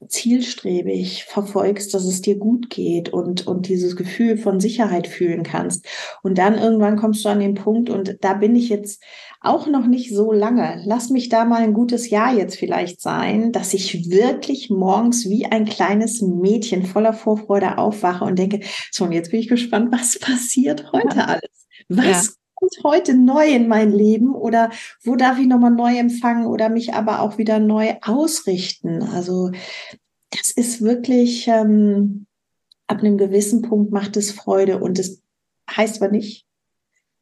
[0.08, 5.88] zielstrebig verfolgst, dass es dir gut geht und, und dieses Gefühl von Sicherheit fühlen kannst.
[6.22, 9.02] Und dann irgendwann kommst du an den Punkt und da bin ich jetzt
[9.42, 10.82] auch noch nicht so lange.
[10.86, 15.46] Lass mich da mal ein gutes Jahr jetzt vielleicht sein, dass ich wirklich morgens wie
[15.46, 18.62] ein kleines Mädchen voller Vorfreude aufwache und denke,
[18.92, 21.26] so und jetzt bin ich gespannt, was passiert heute ja.
[21.26, 21.68] alles?
[21.90, 24.72] Was ja kommt heute neu in mein Leben oder
[25.04, 29.04] wo darf ich nochmal neu empfangen oder mich aber auch wieder neu ausrichten?
[29.04, 29.52] Also
[30.32, 32.26] das ist wirklich, ähm,
[32.88, 35.22] ab einem gewissen Punkt macht es Freude und es
[35.70, 36.46] heißt aber nicht,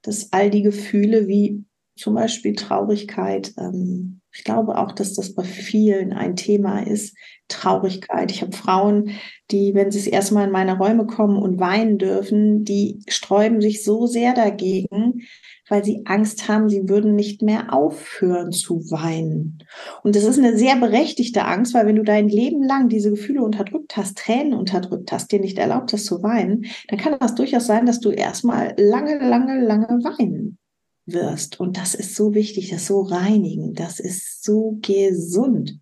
[0.03, 1.65] dass all die Gefühle wie
[1.95, 7.15] zum Beispiel Traurigkeit, ähm, ich glaube auch, dass das bei vielen ein Thema ist,
[7.47, 8.31] Traurigkeit.
[8.31, 9.11] Ich habe Frauen,
[9.49, 13.61] die, wenn sie das erste Mal in meine Räume kommen und weinen dürfen, die sträuben
[13.61, 15.21] sich so sehr dagegen,
[15.69, 19.59] weil sie Angst haben, sie würden nicht mehr aufhören zu weinen.
[20.03, 23.41] Und das ist eine sehr berechtigte Angst, weil wenn du dein Leben lang diese Gefühle
[23.41, 27.67] unterdrückt hast, Tränen unterdrückt hast, dir nicht erlaubt hast zu weinen, dann kann das durchaus
[27.67, 30.57] sein, dass du erstmal lange, lange, lange weinen
[31.05, 31.59] wirst.
[31.59, 35.79] Und das ist so wichtig, das so reinigen, das ist so gesund.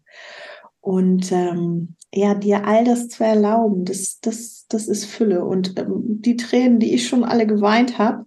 [0.81, 5.45] Und ähm, ja, dir all das zu erlauben, das, das, das ist Fülle.
[5.45, 8.25] Und ähm, die Tränen, die ich schon alle geweint habe,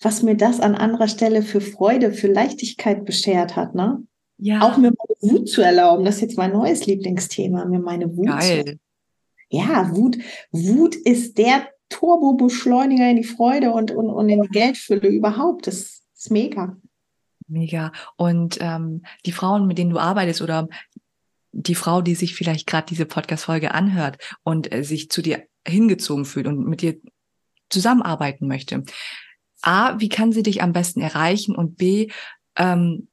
[0.00, 4.02] was mir das an anderer Stelle für Freude, für Leichtigkeit beschert hat, ne?
[4.38, 4.62] Ja.
[4.62, 8.26] Auch mir meine Wut zu erlauben, das ist jetzt mein neues Lieblingsthema, mir meine Wut
[8.26, 8.64] Geil.
[8.64, 8.78] zu
[9.50, 10.18] Ja, Wut,
[10.50, 15.68] Wut ist der Turbo-Beschleuniger in die Freude und, und, und in die Geldfülle überhaupt.
[15.68, 16.76] Das, ist mega.
[17.48, 17.92] Mega.
[18.16, 20.68] Und ähm, die Frauen, mit denen du arbeitest oder
[21.52, 26.24] die Frau, die sich vielleicht gerade diese Podcast-Folge anhört und äh, sich zu dir hingezogen
[26.24, 26.96] fühlt und mit dir
[27.68, 28.84] zusammenarbeiten möchte.
[29.62, 31.54] A, wie kann sie dich am besten erreichen?
[31.54, 32.08] Und B,
[32.56, 33.08] ähm,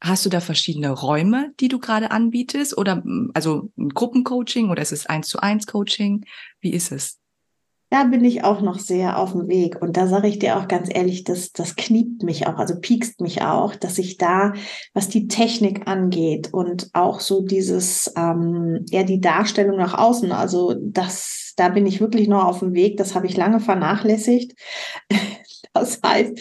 [0.00, 2.76] hast du da verschiedene Räume, die du gerade anbietest?
[2.76, 3.02] Oder
[3.34, 6.24] also ein Gruppencoaching oder ist es eins zu eins Coaching?
[6.60, 7.19] Wie ist es?
[7.90, 9.82] Da bin ich auch noch sehr auf dem Weg.
[9.82, 13.20] Und da sage ich dir auch ganz ehrlich, das, das kniept mich auch, also piekst
[13.20, 14.52] mich auch, dass ich da,
[14.94, 20.74] was die Technik angeht und auch so dieses, ähm, ja, die Darstellung nach außen, also
[20.80, 22.96] das, da bin ich wirklich noch auf dem Weg.
[22.96, 24.54] Das habe ich lange vernachlässigt.
[25.72, 26.36] Das heißt,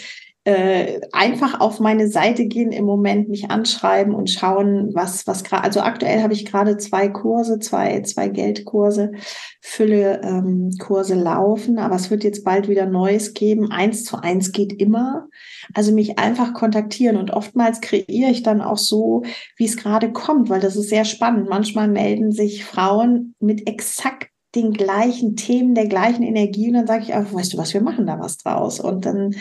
[0.46, 5.64] äh, einfach auf meine Seite gehen im Moment, mich anschreiben und schauen, was, was gerade,
[5.66, 9.12] also aktuell habe ich gerade zwei Kurse, zwei, zwei Geldkurse,
[9.62, 13.70] Fülle ähm, Kurse laufen, aber es wird jetzt bald wieder Neues geben.
[13.72, 15.28] Eins zu eins geht immer.
[15.74, 19.24] Also mich einfach kontaktieren und oftmals kreiere ich dann auch so,
[19.58, 21.50] wie es gerade kommt, weil das ist sehr spannend.
[21.50, 27.04] Manchmal melden sich Frauen mit exakt den gleichen Themen, der gleichen Energie und dann sage
[27.04, 28.80] ich auch, weißt du was, wir machen da was draus.
[28.80, 29.36] Und dann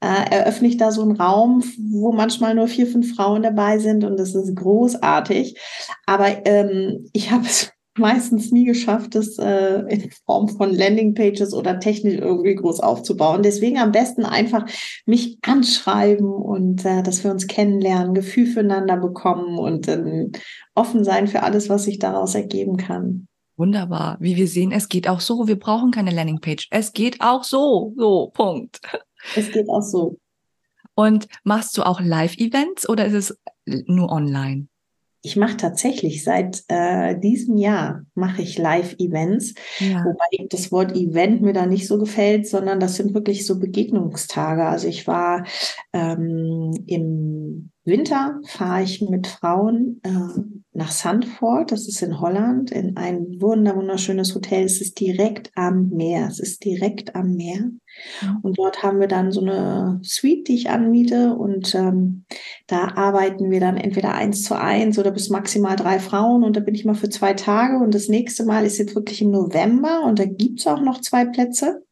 [0.00, 4.04] äh, eröffne ich da so einen Raum, wo manchmal nur vier, fünf Frauen dabei sind
[4.04, 5.58] und das ist großartig.
[6.06, 11.80] Aber ähm, ich habe es meistens nie geschafft, das äh, in Form von Landingpages oder
[11.80, 13.42] technisch irgendwie groß aufzubauen.
[13.42, 14.66] Deswegen am besten einfach
[15.06, 20.26] mich anschreiben und äh, dass wir uns kennenlernen, Gefühl füreinander bekommen und äh,
[20.74, 23.28] offen sein für alles, was sich daraus ergeben kann.
[23.56, 24.18] Wunderbar.
[24.20, 25.48] Wie wir sehen, es geht auch so.
[25.48, 26.68] Wir brauchen keine Landingpage.
[26.70, 27.94] Es geht auch so.
[27.96, 28.80] So, Punkt.
[29.34, 30.18] Es geht auch so.
[30.94, 33.38] Und machst du auch Live-Events oder ist es
[33.86, 34.68] nur online?
[35.26, 40.04] Ich mache tatsächlich seit äh, diesem Jahr mache ich Live-Events, ja.
[40.04, 44.64] wobei das Wort Event mir da nicht so gefällt, sondern das sind wirklich so Begegnungstage.
[44.64, 45.44] Also ich war
[45.92, 50.40] ähm, im Winter fahre ich mit Frauen äh,
[50.72, 54.64] nach Sandford, das ist in Holland, in ein wunderschönes Hotel.
[54.64, 56.28] Es ist direkt am Meer.
[56.28, 57.70] Es ist direkt am Meer.
[58.42, 61.34] Und dort haben wir dann so eine Suite, die ich anmiete.
[61.34, 62.24] Und ähm,
[62.66, 66.44] da arbeiten wir dann entweder eins zu eins oder bis maximal drei Frauen.
[66.44, 67.78] Und da bin ich mal für zwei Tage.
[67.78, 70.02] Und das nächste Mal ist jetzt wirklich im November.
[70.04, 71.82] Und da gibt's auch noch zwei Plätze.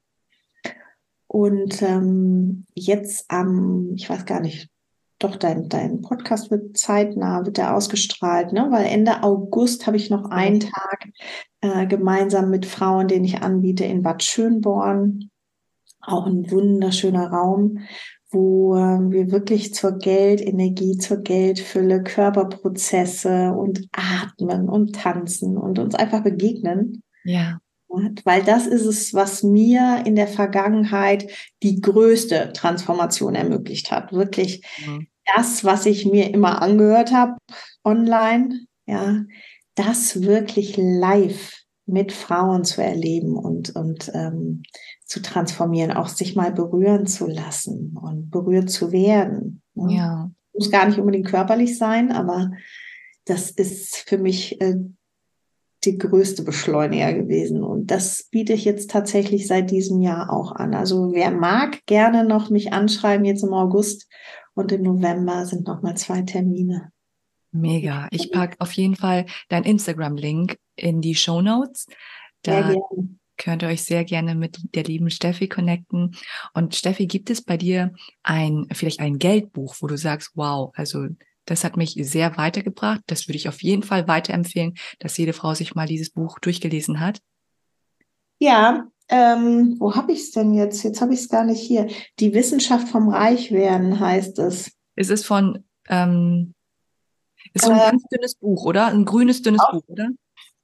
[1.26, 4.68] Und ähm, jetzt am, ich weiß gar nicht,
[5.18, 8.68] doch dein, dein Podcast wird zeitnah, wird der ausgestrahlt, ne?
[8.70, 11.08] Weil Ende August habe ich noch einen Tag
[11.60, 15.30] äh, gemeinsam mit Frauen, den ich anbiete in Bad Schönborn.
[16.06, 17.80] Auch ein wunderschöner Raum,
[18.30, 25.94] wo äh, wir wirklich zur Geldenergie, zur Geldfülle, Körperprozesse und atmen und tanzen und uns
[25.94, 27.02] einfach begegnen.
[27.24, 27.58] Ja.
[28.24, 31.30] Weil das ist es, was mir in der Vergangenheit
[31.62, 34.12] die größte Transformation ermöglicht hat.
[34.12, 35.06] Wirklich mhm.
[35.36, 37.36] das, was ich mir immer angehört habe
[37.84, 39.22] online, ja,
[39.76, 41.52] das wirklich live
[41.86, 44.62] mit Frauen zu erleben und, und ähm,
[45.04, 49.62] zu transformieren, auch sich mal berühren zu lassen und berührt zu werden.
[49.74, 49.94] Ne?
[49.94, 50.30] Ja.
[50.52, 52.52] Muss gar nicht unbedingt körperlich sein, aber
[53.24, 54.76] das ist für mich äh,
[55.84, 57.62] die größte Beschleuniger gewesen.
[57.62, 60.74] Und das biete ich jetzt tatsächlich seit diesem Jahr auch an.
[60.74, 64.08] Also wer mag, gerne noch mich anschreiben jetzt im August
[64.54, 66.92] und im November sind nochmal zwei Termine.
[67.50, 68.08] Mega.
[68.10, 71.86] Ich packe auf jeden Fall dein Instagram-Link in die Show Notes.
[72.42, 72.74] Da
[73.36, 76.16] könnt ihr euch sehr gerne mit der lieben Steffi connecten.
[76.52, 81.06] Und Steffi, gibt es bei dir ein, vielleicht ein Geldbuch, wo du sagst, wow, also
[81.44, 83.00] das hat mich sehr weitergebracht.
[83.06, 87.00] Das würde ich auf jeden Fall weiterempfehlen, dass jede Frau sich mal dieses Buch durchgelesen
[87.00, 87.20] hat.
[88.38, 90.82] Ja, ähm, wo habe ich es denn jetzt?
[90.82, 91.88] Jetzt habe ich es gar nicht hier.
[92.20, 94.72] Die Wissenschaft vom Reichwerden heißt es.
[94.96, 96.54] Es ist von, ähm,
[97.52, 98.86] ist so ein äh, ganz dünnes Buch, oder?
[98.86, 100.08] Ein grünes, dünnes Buch, oder?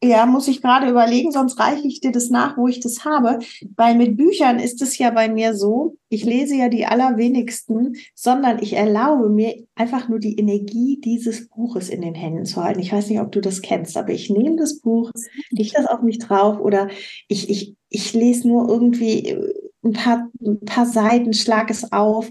[0.02, 3.38] Ja, muss ich gerade überlegen, sonst reiche ich dir das nach, wo ich das habe.
[3.76, 8.62] Weil mit Büchern ist es ja bei mir so, ich lese ja die allerwenigsten, sondern
[8.62, 12.80] ich erlaube mir einfach nur die Energie dieses Buches in den Händen zu halten.
[12.80, 15.10] Ich weiß nicht, ob du das kennst, aber ich nehme das Buch,
[15.56, 16.88] richte das auf mich drauf oder
[17.28, 19.36] ich, ich, ich lese nur irgendwie
[19.84, 22.30] ein paar, ein paar Seiten, schlag es auf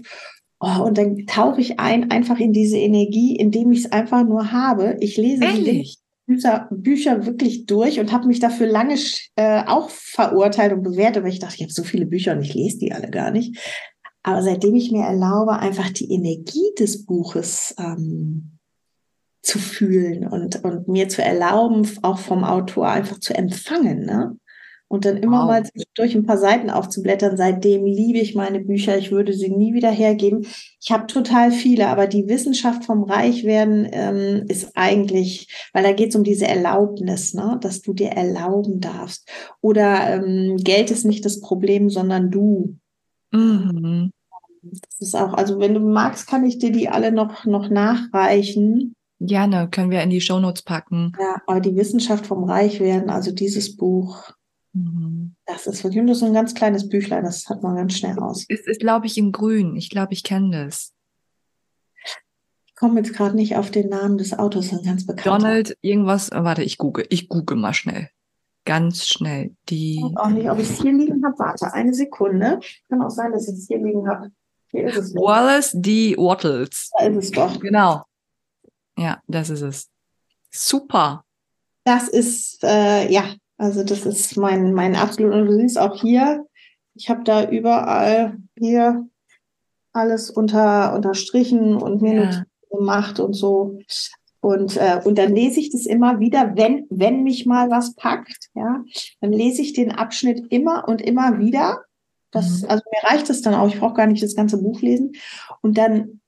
[0.62, 4.52] Oh, und dann tauche ich ein einfach in diese Energie, indem ich es einfach nur
[4.52, 4.98] habe.
[5.00, 5.99] Ich lese Ehrlich?
[6.30, 8.96] Bücher, Bücher wirklich durch und habe mich dafür lange
[9.34, 12.54] äh, auch verurteilt und bewertet, weil ich dachte, ich habe so viele Bücher und ich
[12.54, 13.58] lese die alle gar nicht.
[14.22, 18.58] Aber seitdem ich mir erlaube, einfach die Energie des Buches ähm,
[19.42, 24.36] zu fühlen und, und mir zu erlauben, auch vom Autor einfach zu empfangen, ne?
[24.90, 25.46] Und dann immer wow.
[25.46, 25.62] mal
[25.94, 27.36] durch ein paar Seiten aufzublättern.
[27.36, 28.98] Seitdem liebe ich meine Bücher.
[28.98, 30.44] Ich würde sie nie wieder hergeben.
[30.80, 36.08] Ich habe total viele, aber die Wissenschaft vom Reichwerden ähm, ist eigentlich, weil da geht
[36.08, 37.56] es um diese Erlaubnis, ne?
[37.60, 39.30] dass du dir erlauben darfst.
[39.60, 42.76] Oder ähm, Geld ist nicht das Problem, sondern du.
[43.30, 44.10] Mhm.
[44.62, 48.96] Das ist auch, also wenn du magst, kann ich dir die alle noch, noch nachreichen.
[49.20, 51.12] Gerne, können wir in die Shownotes packen.
[51.20, 54.32] Ja, aber die Wissenschaft vom Reichwerden, also dieses Buch,
[54.72, 55.34] Mhm.
[55.46, 58.44] Das ist wirklich das ist ein ganz kleines Büchlein, das hat man ganz schnell aus.
[58.48, 59.76] Es ist, glaube ich, in grün.
[59.76, 60.92] Ich glaube, ich kenne das.
[62.66, 65.38] Ich komme jetzt gerade nicht auf den Namen des Autos, ein ganz bekannter.
[65.38, 68.08] Donald, irgendwas, äh, warte, ich google, ich google mal schnell.
[68.64, 69.56] Ganz schnell.
[69.68, 69.96] Die.
[69.96, 71.38] Ich weiß auch nicht, ob ich es hier liegen habe.
[71.38, 72.60] Warte, eine Sekunde.
[72.88, 74.30] Kann auch sein, dass ich es hier liegen habe.
[74.70, 76.16] Hier ist es Wallace D.
[76.16, 76.90] Wattles.
[76.96, 77.58] Da ist es doch.
[77.58, 78.04] Genau.
[78.96, 79.88] Ja, das ist es.
[80.50, 81.24] Super.
[81.84, 86.46] Das ist, äh, ja, also das ist mein, mein absolut, und du siehst auch hier,
[86.94, 89.06] ich habe da überall hier
[89.92, 92.44] alles unter, unterstrichen und mir ja.
[92.70, 93.78] gemacht und so.
[94.40, 98.48] Und, äh, und dann lese ich das immer wieder, wenn, wenn mich mal was packt,
[98.54, 98.82] ja,
[99.20, 101.84] dann lese ich den Abschnitt immer und immer wieder.
[102.30, 102.70] Das, mhm.
[102.70, 105.12] Also mir reicht das dann auch, ich brauche gar nicht das ganze Buch lesen.
[105.60, 106.22] Und dann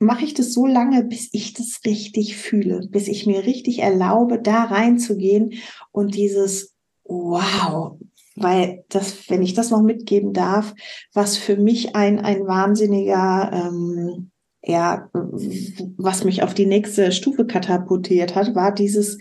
[0.00, 4.40] mache ich das so lange, bis ich das richtig fühle, bis ich mir richtig erlaube,
[4.40, 5.54] da reinzugehen
[5.92, 6.74] und dieses
[7.04, 7.98] Wow,
[8.36, 10.74] weil das, wenn ich das noch mitgeben darf,
[11.12, 14.30] was für mich ein, ein wahnsinniger ähm,
[14.62, 19.18] ja, was mich auf die nächste Stufe katapultiert hat, war dieses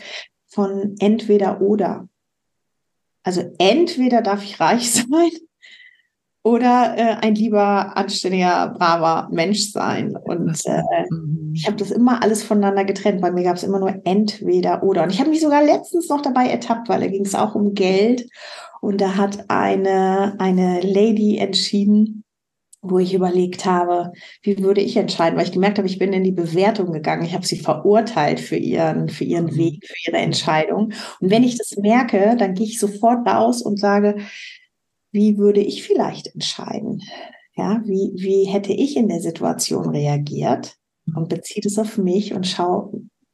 [0.48, 2.10] von entweder oder.
[3.24, 5.32] Also entweder darf ich reich sein
[6.44, 10.16] oder äh, ein lieber, anständiger, braver Mensch sein.
[10.16, 11.52] Und äh, mhm.
[11.54, 13.22] ich habe das immer alles voneinander getrennt.
[13.22, 15.04] Bei mir gab es immer nur entweder oder.
[15.04, 17.74] Und ich habe mich sogar letztens noch dabei ertappt, weil da ging es auch um
[17.74, 18.28] Geld.
[18.82, 22.24] Und da hat eine, eine Lady entschieden,
[22.82, 26.24] wo ich überlegt habe, wie würde ich entscheiden, weil ich gemerkt habe, ich bin in
[26.24, 27.26] die Bewertung gegangen.
[27.26, 29.58] Ich habe sie verurteilt für ihren, für ihren mhm.
[29.58, 30.94] Weg, für ihre Entscheidung.
[31.20, 34.16] Und wenn ich das merke, dann gehe ich sofort raus und sage,
[35.12, 37.02] wie würde ich vielleicht entscheiden?
[37.56, 40.76] Ja, wie, wie hätte ich in der Situation reagiert?
[41.16, 42.92] Und beziehe es auf mich und schaue,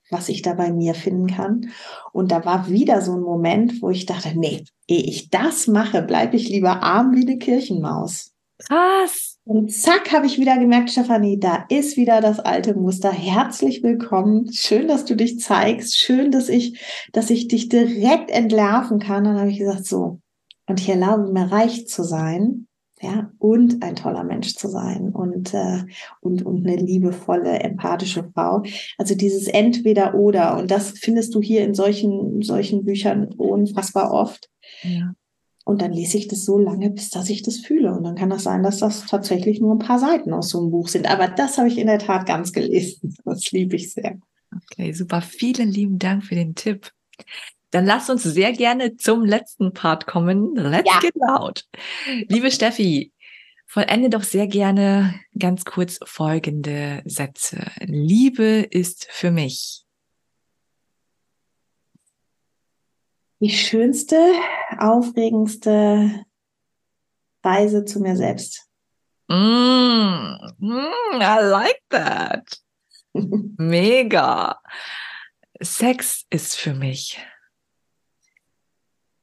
[0.10, 1.70] was ich da bei mir finden kann.
[2.14, 6.02] Und da war wieder so ein Moment, wo ich dachte, nee, ehe ich das mache,
[6.02, 8.32] bleibe ich lieber arm wie eine Kirchenmaus.
[8.60, 9.38] Krass.
[9.44, 13.12] Und zack, habe ich wieder gemerkt, Stefanie, da ist wieder das alte Muster.
[13.12, 14.52] Herzlich willkommen.
[14.54, 15.98] Schön, dass du dich zeigst.
[15.98, 16.80] Schön, dass ich,
[17.12, 19.26] dass ich dich direkt entlarven kann.
[19.26, 20.20] Dann habe ich gesagt, so.
[20.68, 22.68] Und ich erlaube mir reich zu sein.
[23.02, 25.84] Ja, und ein toller Mensch zu sein und, äh,
[26.22, 28.64] und, und eine liebevolle, empathische Frau.
[28.98, 30.58] Also dieses Entweder oder.
[30.58, 34.50] Und das findest du hier in solchen, solchen Büchern unfassbar oft.
[34.82, 35.14] Ja.
[35.66, 37.92] Und dann lese ich das so lange, bis dass ich das fühle.
[37.92, 40.72] Und dann kann das sein, dass das tatsächlich nur ein paar Seiten aus so einem
[40.72, 41.10] Buch sind.
[41.12, 43.16] Aber das habe ich in der Tat ganz gelesen.
[43.26, 44.20] Das liebe ich sehr.
[44.56, 45.22] Okay, super.
[45.22, 46.92] Vielen lieben Dank für den Tipp.
[47.76, 50.56] Dann lass uns sehr gerne zum letzten Part kommen.
[50.56, 51.02] Let's ja.
[51.02, 51.66] get loud.
[52.30, 53.12] Liebe Steffi,
[53.66, 57.66] vollende doch sehr gerne ganz kurz folgende Sätze.
[57.82, 59.82] Liebe ist für mich.
[63.42, 64.16] die schönste,
[64.80, 66.24] aufregendste
[67.44, 68.70] Reise zu mir selbst.
[69.28, 72.58] Mm, mm, I like that.
[73.14, 74.62] Mega.
[75.62, 77.20] Sex ist für mich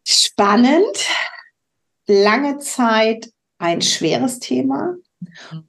[0.04, 1.08] spannend,
[2.06, 4.96] lange Zeit ein schweres Thema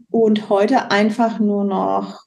[0.10, 2.24] und heute einfach nur noch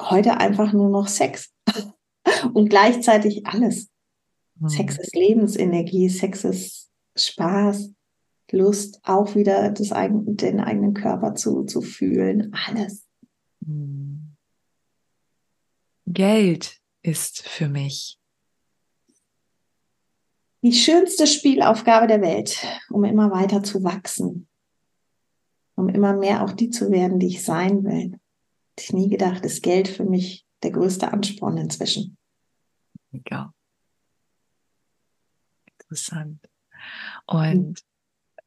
[0.00, 1.52] heute einfach nur noch Sex
[2.52, 3.90] und gleichzeitig alles.
[4.66, 5.00] Sex mhm.
[5.00, 7.92] ist Lebensenergie, Sex ist Spaß,
[8.50, 13.04] Lust, auch wieder das den eigenen Körper zu, zu fühlen, alles.
[13.60, 14.36] Mhm.
[16.06, 18.20] Geld ist für mich
[20.64, 24.48] die schönste Spielaufgabe der Welt, um immer weiter zu wachsen,
[25.76, 28.18] um immer mehr auch die zu werden, die ich sein will.
[28.76, 32.16] Ich nie gedacht, ist Geld für mich der größte Ansporn inzwischen.
[33.30, 33.52] Ja
[35.94, 36.40] interessant.
[37.26, 37.80] Und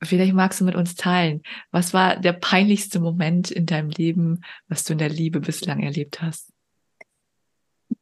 [0.04, 1.42] vielleicht magst du mit uns teilen,
[1.72, 6.22] was war der peinlichste Moment in deinem Leben, was du in der Liebe bislang erlebt
[6.22, 6.52] hast?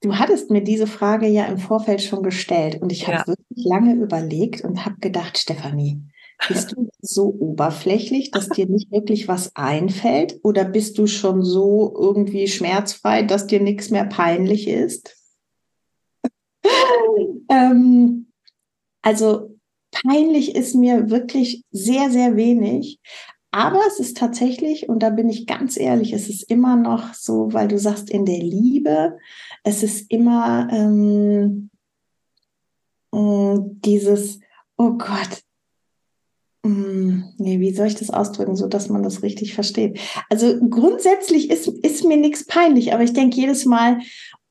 [0.05, 3.17] Du hattest mir diese Frage ja im Vorfeld schon gestellt und ich ja.
[3.17, 5.99] habe wirklich lange überlegt und habe gedacht, Stefanie,
[6.47, 10.39] bist du so oberflächlich, dass dir nicht wirklich was einfällt?
[10.43, 15.17] Oder bist du schon so irgendwie schmerzfrei, dass dir nichts mehr peinlich ist?
[17.49, 18.27] ähm,
[19.01, 19.57] also
[20.03, 22.99] peinlich ist mir wirklich sehr, sehr wenig.
[23.49, 27.53] Aber es ist tatsächlich, und da bin ich ganz ehrlich, es ist immer noch so,
[27.53, 29.17] weil du sagst, in der Liebe,
[29.65, 31.69] es ist immer ähm,
[33.11, 34.39] äh, dieses,
[34.77, 35.41] oh Gott,
[36.63, 39.99] mm, Nee, wie soll ich das ausdrücken, so dass man das richtig versteht?
[40.29, 43.99] Also grundsätzlich ist, ist mir nichts peinlich, aber ich denke jedes Mal,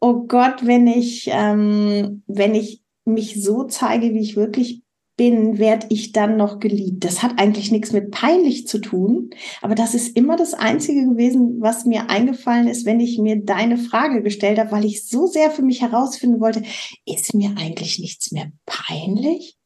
[0.01, 4.84] oh Gott, wenn ich, ähm, wenn ich mich so zeige, wie ich wirklich
[5.17, 7.05] bin, werde ich dann noch geliebt.
[7.05, 9.31] Das hat eigentlich nichts mit peinlich zu tun,
[9.63, 13.79] aber das ist immer das Einzige gewesen, was mir eingefallen ist, wenn ich mir deine
[13.79, 16.63] Frage gestellt habe, weil ich so sehr für mich herausfinden wollte,
[17.07, 19.57] ist mir eigentlich nichts mehr peinlich?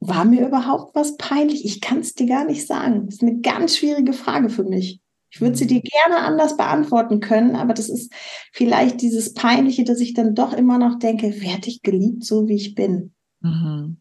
[0.00, 1.64] war mir überhaupt was peinlich?
[1.64, 3.06] Ich kann es dir gar nicht sagen.
[3.06, 5.00] Das ist eine ganz schwierige Frage für mich.
[5.30, 8.12] Ich würde sie dir gerne anders beantworten können, aber das ist
[8.52, 12.54] vielleicht dieses Peinliche, dass ich dann doch immer noch denke, werde ich geliebt, so wie
[12.54, 13.12] ich bin.
[13.40, 13.98] Mhm.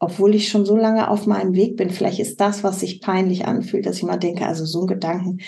[0.00, 1.90] Obwohl ich schon so lange auf meinem Weg bin.
[1.90, 5.40] Vielleicht ist das, was sich peinlich anfühlt, dass ich mal denke, also so einen Gedanken,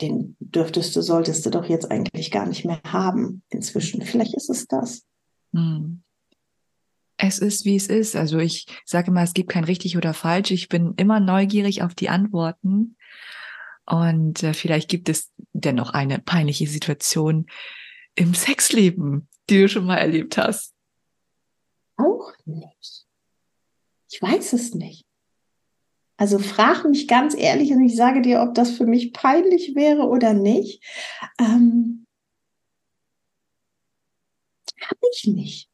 [0.00, 4.02] den dürftest du, solltest du doch jetzt eigentlich gar nicht mehr haben inzwischen.
[4.02, 5.04] Vielleicht ist es das.
[5.52, 6.02] Mhm.
[7.16, 8.14] Es ist, wie es ist.
[8.14, 10.50] Also ich sage immer, es gibt kein richtig oder falsch.
[10.50, 12.96] Ich bin immer neugierig auf die Antworten.
[13.86, 17.46] Und äh, vielleicht gibt es dennoch eine peinliche Situation
[18.14, 20.74] im Sexleben, die du schon mal erlebt hast.
[21.96, 22.91] Auch nicht.
[24.12, 25.04] Ich weiß es nicht.
[26.18, 30.02] Also frag mich ganz ehrlich und ich sage dir, ob das für mich peinlich wäre
[30.02, 30.84] oder nicht.
[31.40, 32.04] Ähm,
[34.80, 35.68] Habe ich nicht.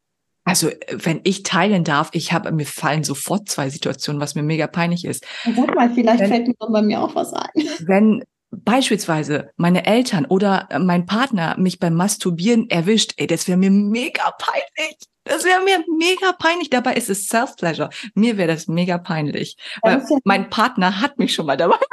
[0.45, 4.41] Also, äh, wenn ich teilen darf, ich habe, mir fallen sofort zwei Situationen, was mir
[4.41, 5.25] mega peinlich ist.
[5.43, 7.49] Sag mal, vielleicht wenn, fällt mir bei mir auch was ein.
[7.85, 13.57] Wenn beispielsweise meine Eltern oder äh, mein Partner mich beim Masturbieren erwischt, ey, das wäre
[13.57, 14.97] mir mega peinlich.
[15.23, 16.69] Das wäre mir mega peinlich.
[16.69, 17.89] Dabei ist es Self-Pleasure.
[18.15, 19.57] Mir wäre das mega peinlich.
[19.81, 21.77] Weil ja mein Partner hat mich schon mal dabei.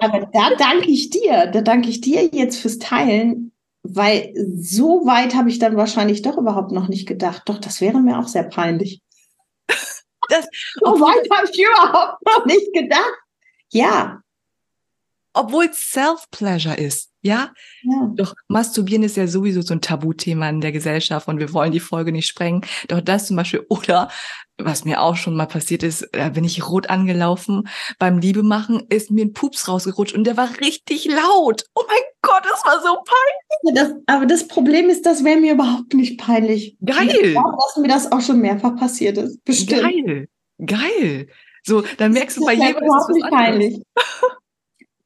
[0.00, 1.46] Aber da danke ich dir.
[1.46, 3.52] Da danke ich dir jetzt fürs Teilen,
[3.82, 7.42] weil so weit habe ich dann wahrscheinlich doch überhaupt noch nicht gedacht.
[7.46, 9.02] Doch, das wäre mir auch sehr peinlich.
[10.28, 13.18] Das, so weit habe ich überhaupt noch nicht gedacht.
[13.72, 14.22] Ja.
[15.40, 17.10] Obwohl es Self-Pleasure ist.
[17.22, 17.52] Ja?
[17.82, 18.12] ja?
[18.14, 21.80] Doch Masturbieren ist ja sowieso so ein Tabuthema in der Gesellschaft und wir wollen die
[21.80, 22.62] Folge nicht sprengen.
[22.88, 24.10] Doch das zum Beispiel, oder
[24.58, 27.68] was mir auch schon mal passiert ist, da bin ich rot angelaufen.
[27.98, 31.64] Beim Liebe machen ist mir ein Pups rausgerutscht und der war richtig laut.
[31.74, 33.74] Oh mein Gott, das war so peinlich.
[33.74, 36.76] Das, aber das Problem ist, das wäre mir überhaupt nicht peinlich.
[36.84, 37.08] Geil.
[37.08, 39.42] Ich glaube, dass mir das auch schon mehrfach passiert ist.
[39.44, 39.82] Bestimmt.
[39.82, 40.28] Geil.
[40.64, 41.28] Geil.
[41.62, 42.80] So, dann merkst du bei jedem.
[42.86, 43.82] Das ist nicht peinlich.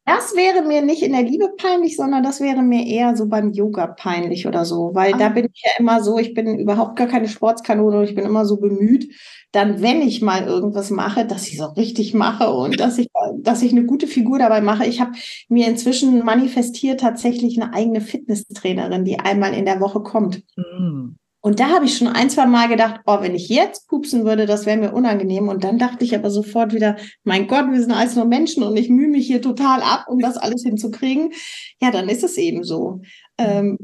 [0.06, 3.52] Das wäre mir nicht in der Liebe peinlich, sondern das wäre mir eher so beim
[3.52, 5.16] Yoga peinlich oder so, weil ah.
[5.16, 8.26] da bin ich ja immer so, ich bin überhaupt gar keine Sportskanone und ich bin
[8.26, 9.14] immer so bemüht,
[9.52, 13.62] dann, wenn ich mal irgendwas mache, dass ich so richtig mache und dass ich, dass
[13.62, 14.84] ich eine gute Figur dabei mache.
[14.84, 15.12] Ich habe
[15.48, 20.42] mir inzwischen manifestiert tatsächlich eine eigene Fitnesstrainerin, die einmal in der Woche kommt.
[20.56, 21.16] Mhm.
[21.44, 24.46] Und da habe ich schon ein, zwei Mal gedacht, oh, wenn ich jetzt pupsen würde,
[24.46, 25.48] das wäre mir unangenehm.
[25.48, 28.74] Und dann dachte ich aber sofort wieder, mein Gott, wir sind alles nur Menschen und
[28.78, 31.34] ich mühe mich hier total ab, um das alles hinzukriegen.
[31.82, 33.02] Ja, dann ist es eben so.
[33.36, 33.76] Ähm,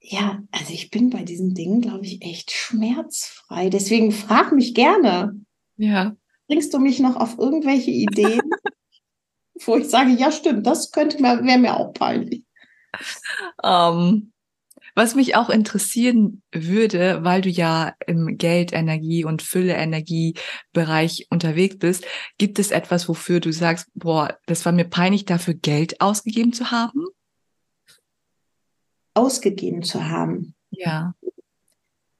[0.00, 3.70] ja, also ich bin bei diesen Dingen, glaube ich, echt schmerzfrei.
[3.70, 5.40] Deswegen frag mich gerne.
[5.76, 6.16] Ja.
[6.48, 8.40] Bringst du mich noch auf irgendwelche Ideen,
[9.64, 12.42] wo ich sage, ja, stimmt, das könnte mir, wäre mir auch peinlich.
[13.62, 14.32] Um,
[14.96, 21.76] was mich auch interessieren würde, weil du ja im Geld, Energie und Fülle, Energiebereich unterwegs
[21.78, 22.06] bist,
[22.38, 26.70] gibt es etwas, wofür du sagst, boah, das war mir peinlich, dafür Geld ausgegeben zu
[26.70, 27.04] haben?
[29.12, 30.54] Ausgegeben zu haben?
[30.70, 31.14] Ja.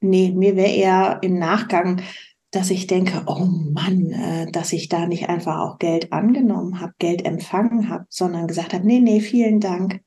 [0.01, 2.03] Nee, mir wäre eher im Nachgang,
[2.51, 6.93] dass ich denke, oh Mann, äh, dass ich da nicht einfach auch Geld angenommen habe,
[6.99, 10.03] Geld empfangen habe, sondern gesagt habe, nee, nee, vielen Dank.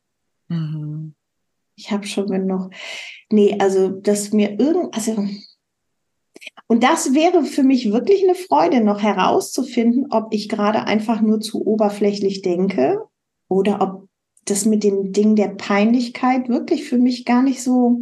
[0.49, 1.15] Mhm
[1.79, 2.71] ich habe schon genug.
[3.31, 5.25] Nee, also, dass mir irgend, also,
[6.67, 11.39] und das wäre für mich wirklich eine Freude, noch herauszufinden, ob ich gerade einfach nur
[11.39, 13.01] zu oberflächlich denke
[13.47, 14.09] oder ob
[14.45, 18.01] das mit dem Ding der Peinlichkeit wirklich für mich gar nicht so.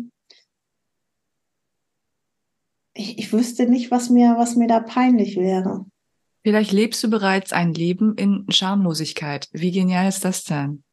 [2.94, 5.86] Ich, ich wüsste nicht, was mir, was mir da peinlich wäre.
[6.44, 9.50] Vielleicht lebst du bereits ein Leben in Schamlosigkeit.
[9.52, 10.84] Wie genial ist das denn?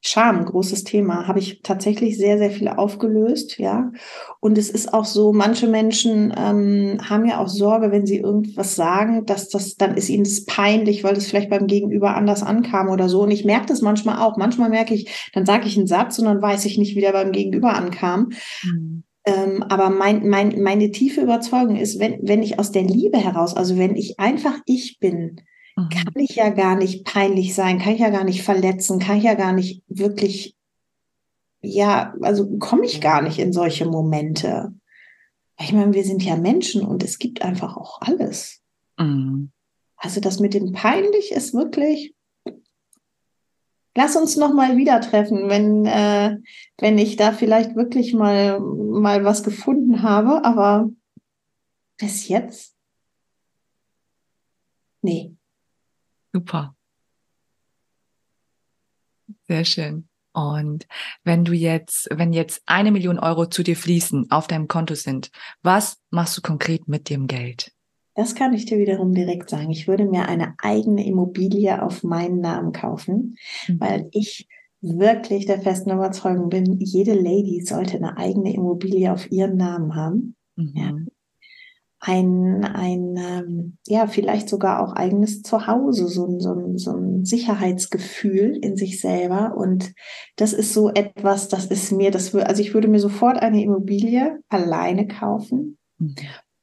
[0.00, 3.92] Scham, großes Thema, habe ich tatsächlich sehr, sehr viel aufgelöst, ja.
[4.40, 8.74] Und es ist auch so, manche Menschen ähm, haben ja auch Sorge, wenn sie irgendwas
[8.74, 12.88] sagen, dass das, dann ist ihnen das peinlich, weil das vielleicht beim Gegenüber anders ankam
[12.88, 13.22] oder so.
[13.22, 14.36] Und ich merke das manchmal auch.
[14.36, 17.12] Manchmal merke ich, dann sage ich einen Satz und dann weiß ich nicht, wie der
[17.12, 18.30] beim Gegenüber ankam.
[18.64, 19.04] Mhm.
[19.24, 23.54] Ähm, aber mein, mein, meine tiefe Überzeugung ist, wenn, wenn ich aus der Liebe heraus,
[23.54, 25.42] also wenn ich einfach ich bin.
[25.88, 29.24] Kann ich ja gar nicht peinlich sein, kann ich ja gar nicht verletzen, kann ich
[29.24, 30.56] ja gar nicht wirklich,
[31.62, 34.74] ja, also komme ich gar nicht in solche Momente.
[35.58, 38.62] Ich meine, wir sind ja Menschen und es gibt einfach auch alles.
[38.98, 39.50] Mhm.
[39.96, 42.14] Also das mit dem peinlich ist wirklich.
[43.94, 46.38] Lass uns noch mal wieder treffen, wenn äh,
[46.78, 50.44] wenn ich da vielleicht wirklich mal mal was gefunden habe.
[50.44, 50.88] Aber
[51.98, 52.74] bis jetzt,
[55.02, 55.36] nee.
[56.32, 56.74] Super.
[59.48, 60.08] Sehr schön.
[60.32, 60.86] Und
[61.24, 65.30] wenn du jetzt, wenn jetzt eine Million Euro zu dir fließen, auf deinem Konto sind,
[65.62, 67.72] was machst du konkret mit dem Geld?
[68.14, 69.70] Das kann ich dir wiederum direkt sagen.
[69.70, 73.80] Ich würde mir eine eigene Immobilie auf meinen Namen kaufen, mhm.
[73.80, 74.48] weil ich
[74.80, 80.36] wirklich der festen Überzeugung bin, jede Lady sollte eine eigene Immobilie auf ihren Namen haben.
[80.56, 80.72] Mhm.
[80.74, 80.92] Ja.
[82.00, 87.24] Ein, ein ähm, ja, vielleicht sogar auch eigenes Zuhause, so ein, so, ein, so ein
[87.26, 89.54] Sicherheitsgefühl in sich selber.
[89.56, 89.92] Und
[90.36, 94.40] das ist so etwas, das ist mir, das also ich würde mir sofort eine Immobilie
[94.48, 95.76] alleine kaufen.
[95.98, 96.14] Mhm.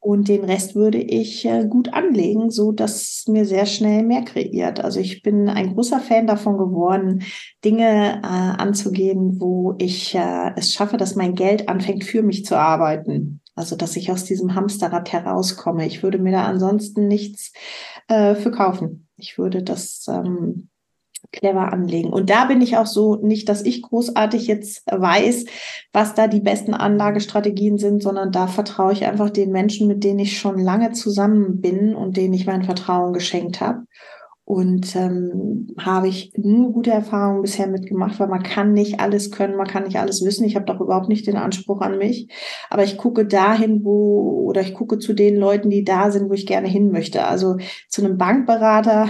[0.08, 4.80] Und den Rest würde ich äh, gut anlegen, so dass mir sehr schnell mehr kreiert.
[4.80, 7.24] Also ich bin ein großer Fan davon geworden,
[7.66, 12.58] Dinge äh, anzugehen, wo ich äh, es schaffe, dass mein Geld anfängt für mich zu
[12.58, 13.42] arbeiten.
[13.58, 15.86] Also dass ich aus diesem Hamsterrad herauskomme.
[15.86, 17.52] Ich würde mir da ansonsten nichts
[18.08, 19.08] äh, für kaufen.
[19.18, 20.70] Ich würde das ähm,
[21.32, 22.14] clever anlegen.
[22.14, 25.46] Und da bin ich auch so, nicht, dass ich großartig jetzt weiß,
[25.92, 30.20] was da die besten Anlagestrategien sind, sondern da vertraue ich einfach den Menschen, mit denen
[30.20, 33.84] ich schon lange zusammen bin und denen ich mein Vertrauen geschenkt habe.
[34.48, 39.58] Und ähm, habe ich nur gute Erfahrungen bisher mitgemacht, weil man kann nicht alles können,
[39.58, 40.46] man kann nicht alles wissen.
[40.46, 42.30] Ich habe doch überhaupt nicht den Anspruch an mich.
[42.70, 46.34] Aber ich gucke dahin, wo, oder ich gucke zu den Leuten, die da sind, wo
[46.34, 47.26] ich gerne hin möchte.
[47.26, 47.58] Also
[47.90, 49.10] zu einem Bankberater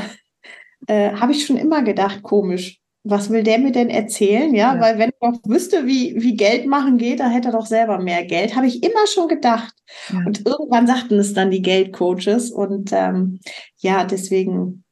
[0.88, 2.82] äh, habe ich schon immer gedacht, komisch.
[3.04, 4.56] Was will der mir denn erzählen?
[4.56, 4.82] Ja, ja.
[4.82, 8.00] weil wenn ich doch wüsste, wie, wie Geld machen geht, dann hätte er doch selber
[8.00, 8.56] mehr Geld.
[8.56, 9.76] Habe ich immer schon gedacht.
[10.12, 10.18] Ja.
[10.26, 12.50] Und irgendwann sagten es dann die Geldcoaches.
[12.50, 13.40] Und ähm,
[13.78, 14.84] ja, deswegen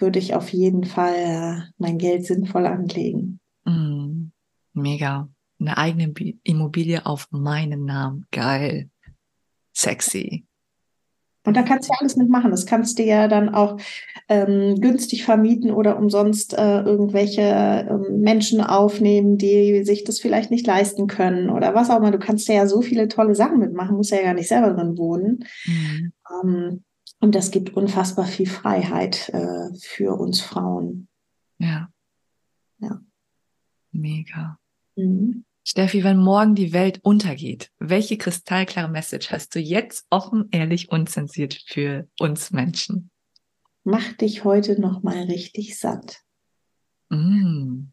[0.00, 3.40] würde ich auf jeden Fall äh, mein Geld sinnvoll anlegen.
[3.64, 4.30] Mm,
[4.72, 5.28] mega.
[5.60, 6.12] Eine eigene
[6.44, 8.26] Immobilie auf meinen Namen.
[8.30, 8.90] Geil.
[9.72, 10.44] Sexy.
[11.48, 12.50] Und da kannst du ja alles mitmachen.
[12.50, 13.78] Das kannst du ja dann auch
[14.28, 20.66] ähm, günstig vermieten oder umsonst äh, irgendwelche ähm, Menschen aufnehmen, die sich das vielleicht nicht
[20.66, 22.10] leisten können oder was auch immer.
[22.10, 25.44] Du kannst ja so viele tolle Sachen mitmachen, musst ja gar nicht selber drin wohnen.
[25.64, 26.12] Mhm.
[26.44, 26.84] Ähm,
[27.20, 31.08] und das gibt unfassbar viel Freiheit äh, für uns Frauen.
[31.58, 31.88] Ja.
[32.78, 33.00] Ja.
[33.92, 34.58] Mega.
[34.96, 35.44] Mhm.
[35.64, 41.62] Steffi, wenn morgen die Welt untergeht, welche kristallklare Message hast du jetzt offen, ehrlich, unzensiert
[41.66, 43.10] für uns Menschen?
[43.84, 46.22] Mach dich heute noch mal richtig satt.
[47.10, 47.88] Mm.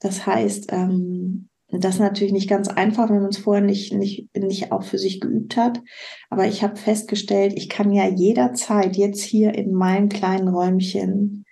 [0.00, 4.34] Das heißt, ähm, das ist natürlich nicht ganz einfach, wenn man es vorher nicht, nicht,
[4.34, 5.82] nicht auch für sich geübt hat.
[6.30, 11.44] Aber ich habe festgestellt, ich kann ja jederzeit jetzt hier in meinem kleinen Räumchen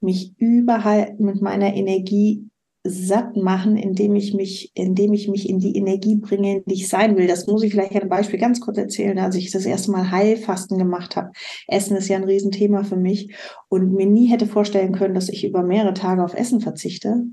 [0.00, 2.50] mich überall mit meiner Energie
[2.86, 6.88] satt machen, indem ich mich, indem ich mich in die Energie bringe, in die ich
[6.88, 7.26] sein will.
[7.26, 10.76] Das muss ich vielleicht ein Beispiel ganz kurz erzählen, als ich das erste Mal Heilfasten
[10.76, 11.30] gemacht habe.
[11.66, 13.34] Essen ist ja ein Riesenthema für mich
[13.70, 17.24] und mir nie hätte vorstellen können, dass ich über mehrere Tage auf Essen verzichte.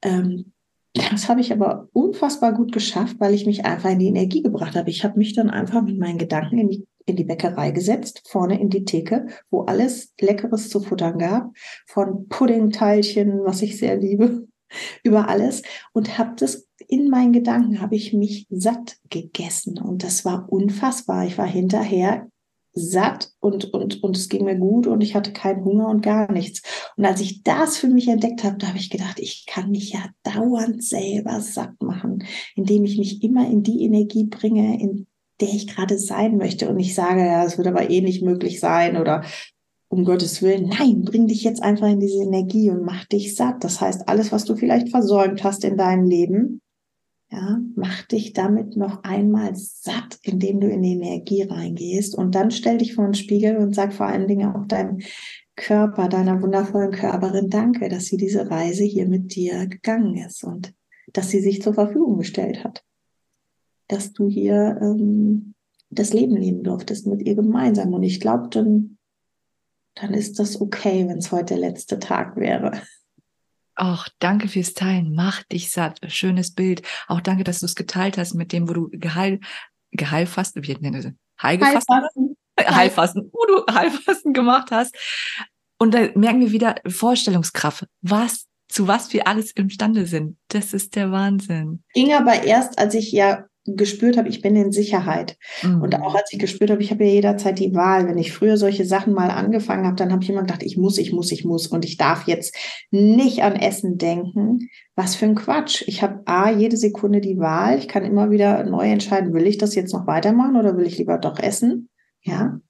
[0.00, 0.53] Ähm,
[0.94, 4.76] das habe ich aber unfassbar gut geschafft, weil ich mich einfach in die Energie gebracht
[4.76, 4.90] habe.
[4.90, 8.58] Ich habe mich dann einfach mit meinen Gedanken in die in die Bäckerei gesetzt, vorne
[8.58, 11.50] in die Theke, wo alles Leckeres zu futtern gab,
[11.86, 14.46] von Puddingteilchen, was ich sehr liebe,
[15.04, 20.24] über alles und habe das in meinen Gedanken habe ich mich satt gegessen und das
[20.24, 21.24] war unfassbar.
[21.24, 22.28] Ich war hinterher
[22.74, 26.30] satt und, und, und es ging mir gut und ich hatte keinen Hunger und gar
[26.30, 26.62] nichts.
[26.96, 29.92] Und als ich das für mich entdeckt habe, da habe ich gedacht, ich kann mich
[29.92, 32.24] ja dauernd selber satt machen,
[32.56, 35.06] indem ich mich immer in die Energie bringe, in
[35.40, 36.68] der ich gerade sein möchte.
[36.68, 39.24] Und ich sage, ja, es wird aber eh nicht möglich sein oder
[39.88, 43.62] um Gottes Willen, nein, bring dich jetzt einfach in diese Energie und mach dich satt.
[43.62, 46.60] Das heißt, alles, was du vielleicht versäumt hast in deinem Leben,
[47.30, 52.50] ja, mach dich damit noch einmal satt, indem du in die Energie reingehst und dann
[52.50, 55.00] stell dich vor den Spiegel und sag vor allen Dingen auch deinem
[55.56, 60.74] Körper, deiner wundervollen Körperin Danke, dass sie diese Reise hier mit dir gegangen ist und
[61.12, 62.84] dass sie sich zur Verfügung gestellt hat.
[63.88, 65.54] Dass du hier ähm,
[65.90, 67.92] das Leben leben durftest mit ihr gemeinsam.
[67.92, 68.94] Und ich glaube, dann
[69.94, 72.72] dann ist das okay, wenn es heute der letzte Tag wäre.
[73.76, 75.14] Ach, danke fürs Teilen.
[75.14, 76.00] Mach dich satt.
[76.08, 76.82] Schönes Bild.
[77.08, 79.40] Auch danke, dass du es geteilt hast mit dem, wo du Geheil,
[79.92, 81.12] Geheilfasten, wie nenne ich das?
[81.42, 81.94] Heilgefasten?
[81.94, 82.36] Heilfasten.
[82.60, 84.94] Heilfasten, wo du Heilfasten gemacht hast.
[85.78, 87.86] Und da merken wir wieder Vorstellungskraft.
[88.00, 90.38] Was, zu was wir alles imstande sind.
[90.48, 91.82] Das ist der Wahnsinn.
[91.94, 95.36] Ging aber erst, als ich ja gespürt habe, ich bin in Sicherheit.
[95.62, 95.82] Mhm.
[95.82, 98.06] Und auch als ich gespürt habe, ich habe ja jederzeit die Wahl.
[98.06, 100.98] Wenn ich früher solche Sachen mal angefangen habe, dann habe ich immer gedacht, ich muss,
[100.98, 101.66] ich muss, ich muss.
[101.66, 102.56] Und ich darf jetzt
[102.90, 104.68] nicht an Essen denken.
[104.94, 105.82] Was für ein Quatsch.
[105.86, 107.78] Ich habe A, jede Sekunde die Wahl.
[107.78, 110.98] Ich kann immer wieder neu entscheiden, will ich das jetzt noch weitermachen oder will ich
[110.98, 111.88] lieber doch essen?
[112.22, 112.60] Ja.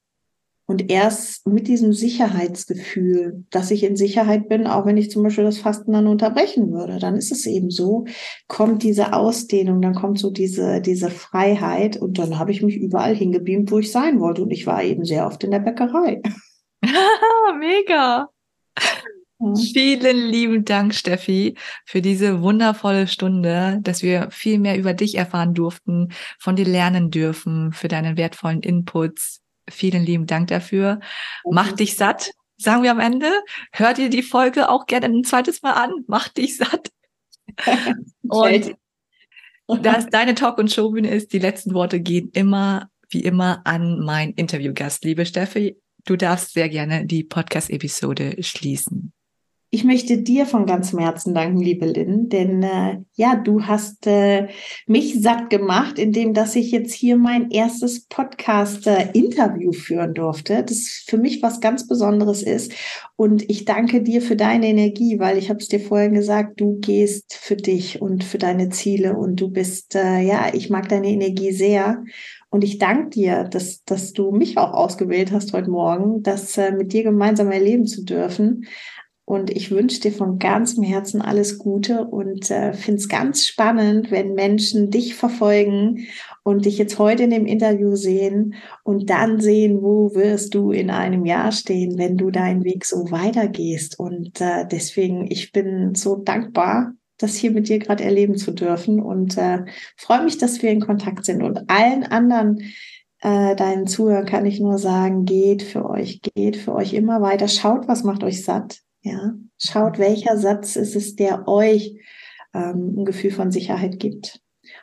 [0.67, 5.45] Und erst mit diesem Sicherheitsgefühl, dass ich in Sicherheit bin, auch wenn ich zum Beispiel
[5.45, 8.07] das Fasten dann unterbrechen würde, dann ist es eben so,
[8.49, 13.15] kommt diese Ausdehnung, dann kommt so diese, diese Freiheit und dann habe ich mich überall
[13.15, 14.43] hingebeamt, wo ich sein wollte.
[14.43, 16.23] Und ich war eben sehr oft in der Bäckerei.
[17.59, 18.31] Mega.
[19.57, 25.53] Vielen lieben Dank, Steffi, für diese wundervolle Stunde, dass wir viel mehr über dich erfahren
[25.53, 29.44] durften, von dir lernen dürfen, für deine wertvollen Inputs.
[29.71, 31.01] Vielen lieben Dank dafür.
[31.51, 33.31] Mach dich satt, sagen wir am Ende.
[33.73, 35.93] Hör dir die Folge auch gerne ein zweites Mal an.
[36.07, 36.91] Mach dich satt.
[39.67, 43.63] und da es deine Talk- und Showbühne ist, die letzten Worte gehen immer, wie immer,
[43.65, 45.05] an meinen Interviewgast.
[45.05, 49.13] Liebe Steffi, du darfst sehr gerne die Podcast-Episode schließen.
[49.75, 54.47] Ich möchte dir von ganzem Herzen danken, liebe Lynn, denn äh, ja, du hast äh,
[54.87, 60.63] mich satt gemacht, indem dass ich jetzt hier mein erstes Podcast-Interview äh, führen durfte.
[60.63, 62.73] Das für mich was ganz Besonderes ist.
[63.17, 66.79] Und ich danke dir für deine Energie, weil ich habe es dir vorhin gesagt, du
[66.79, 71.09] gehst für dich und für deine Ziele und du bist, äh, ja, ich mag deine
[71.09, 72.05] Energie sehr.
[72.49, 76.71] Und ich danke dir, dass, dass du mich auch ausgewählt hast heute Morgen, das äh,
[76.71, 78.67] mit dir gemeinsam erleben zu dürfen.
[79.27, 84.11] Und ich wünsche dir von ganzem Herzen alles Gute und äh, finde es ganz spannend,
[84.11, 86.07] wenn Menschen dich verfolgen
[86.43, 90.91] und dich jetzt heute in dem Interview sehen und dann sehen, wo wirst du in
[90.91, 93.99] einem Jahr stehen, wenn du deinen Weg so weitergehst.
[93.99, 99.01] Und äh, deswegen, ich bin so dankbar, das hier mit dir gerade erleben zu dürfen
[99.01, 99.65] und äh,
[99.97, 101.43] freue mich, dass wir in Kontakt sind.
[101.43, 102.59] Und allen anderen,
[103.23, 107.49] äh, deinen Zuhörern kann ich nur sagen, geht für euch, geht für euch immer weiter,
[107.49, 112.01] schaut, was macht euch satt ja, schaut, welcher Satz ist es, der euch
[112.55, 114.41] ähm, ein Gefühl von Sicherheit gibt.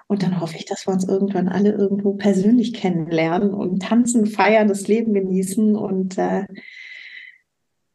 [0.08, 4.68] Und dann hoffe ich, dass wir uns irgendwann alle irgendwo persönlich kennenlernen und tanzen, feiern,
[4.68, 6.46] das Leben genießen und äh,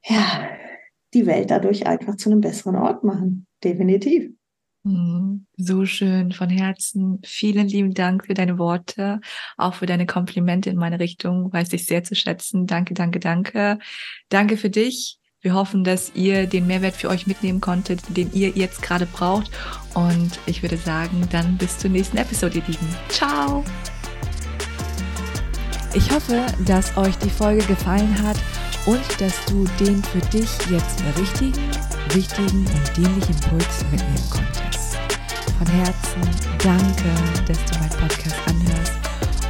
[0.04, 0.48] ja,
[1.14, 3.46] die Welt dadurch einfach zu einem besseren Ort machen.
[3.62, 4.30] Definitiv.
[4.82, 5.46] Mhm.
[5.56, 7.20] So schön von Herzen.
[7.24, 9.20] Vielen lieben Dank für deine Worte,
[9.56, 11.52] auch für deine Komplimente in meine Richtung.
[11.52, 12.66] Weiß ich sehr zu schätzen.
[12.66, 13.78] Danke, danke, danke.
[14.28, 15.20] Danke für dich.
[15.46, 19.48] Wir hoffen, dass ihr den Mehrwert für euch mitnehmen konntet, den ihr jetzt gerade braucht.
[19.94, 22.88] Und ich würde sagen, dann bis zur nächsten Episode, ihr Lieben.
[23.08, 23.62] Ciao!
[25.94, 28.36] Ich hoffe, dass euch die Folge gefallen hat
[28.86, 31.70] und dass du den für dich jetzt richtigen,
[32.10, 34.96] wichtigen und dienlichen Impuls mitnehmen konntest.
[35.58, 36.22] Von Herzen
[36.58, 38.94] danke, dass du meinen Podcast anhörst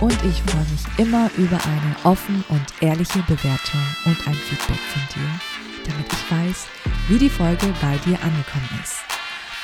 [0.02, 5.02] und ich freue mich immer über eine offen und ehrliche Bewertung und ein Feedback von
[5.14, 5.55] dir
[5.86, 6.66] damit ich weiß,
[7.08, 8.96] wie die Folge bei dir angekommen ist.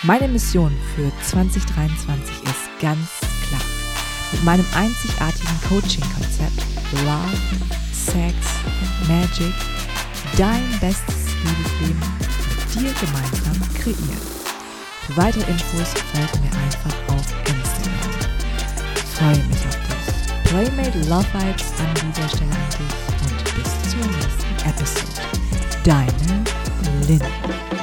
[0.02, 3.08] Meine Mission für 2023 ist ganz
[3.48, 3.62] klar.
[4.32, 6.62] Mit meinem einzigartigen Coaching-Konzept
[7.04, 7.36] Love,
[7.92, 8.34] Sex,
[9.08, 9.54] Magic
[10.36, 12.00] dein bestes Liebesleben
[12.48, 14.20] mit dir gemeinsam kreieren.
[15.06, 18.10] Für weitere Infos folge mir einfach auf Instagram.
[18.94, 20.50] Ich freue mich auf dich.
[20.50, 25.51] Playmate Love Vibes an dieser Stelle an dich und bis zur nächsten Episode.
[25.84, 26.06] Deine
[27.08, 27.81] Lynn.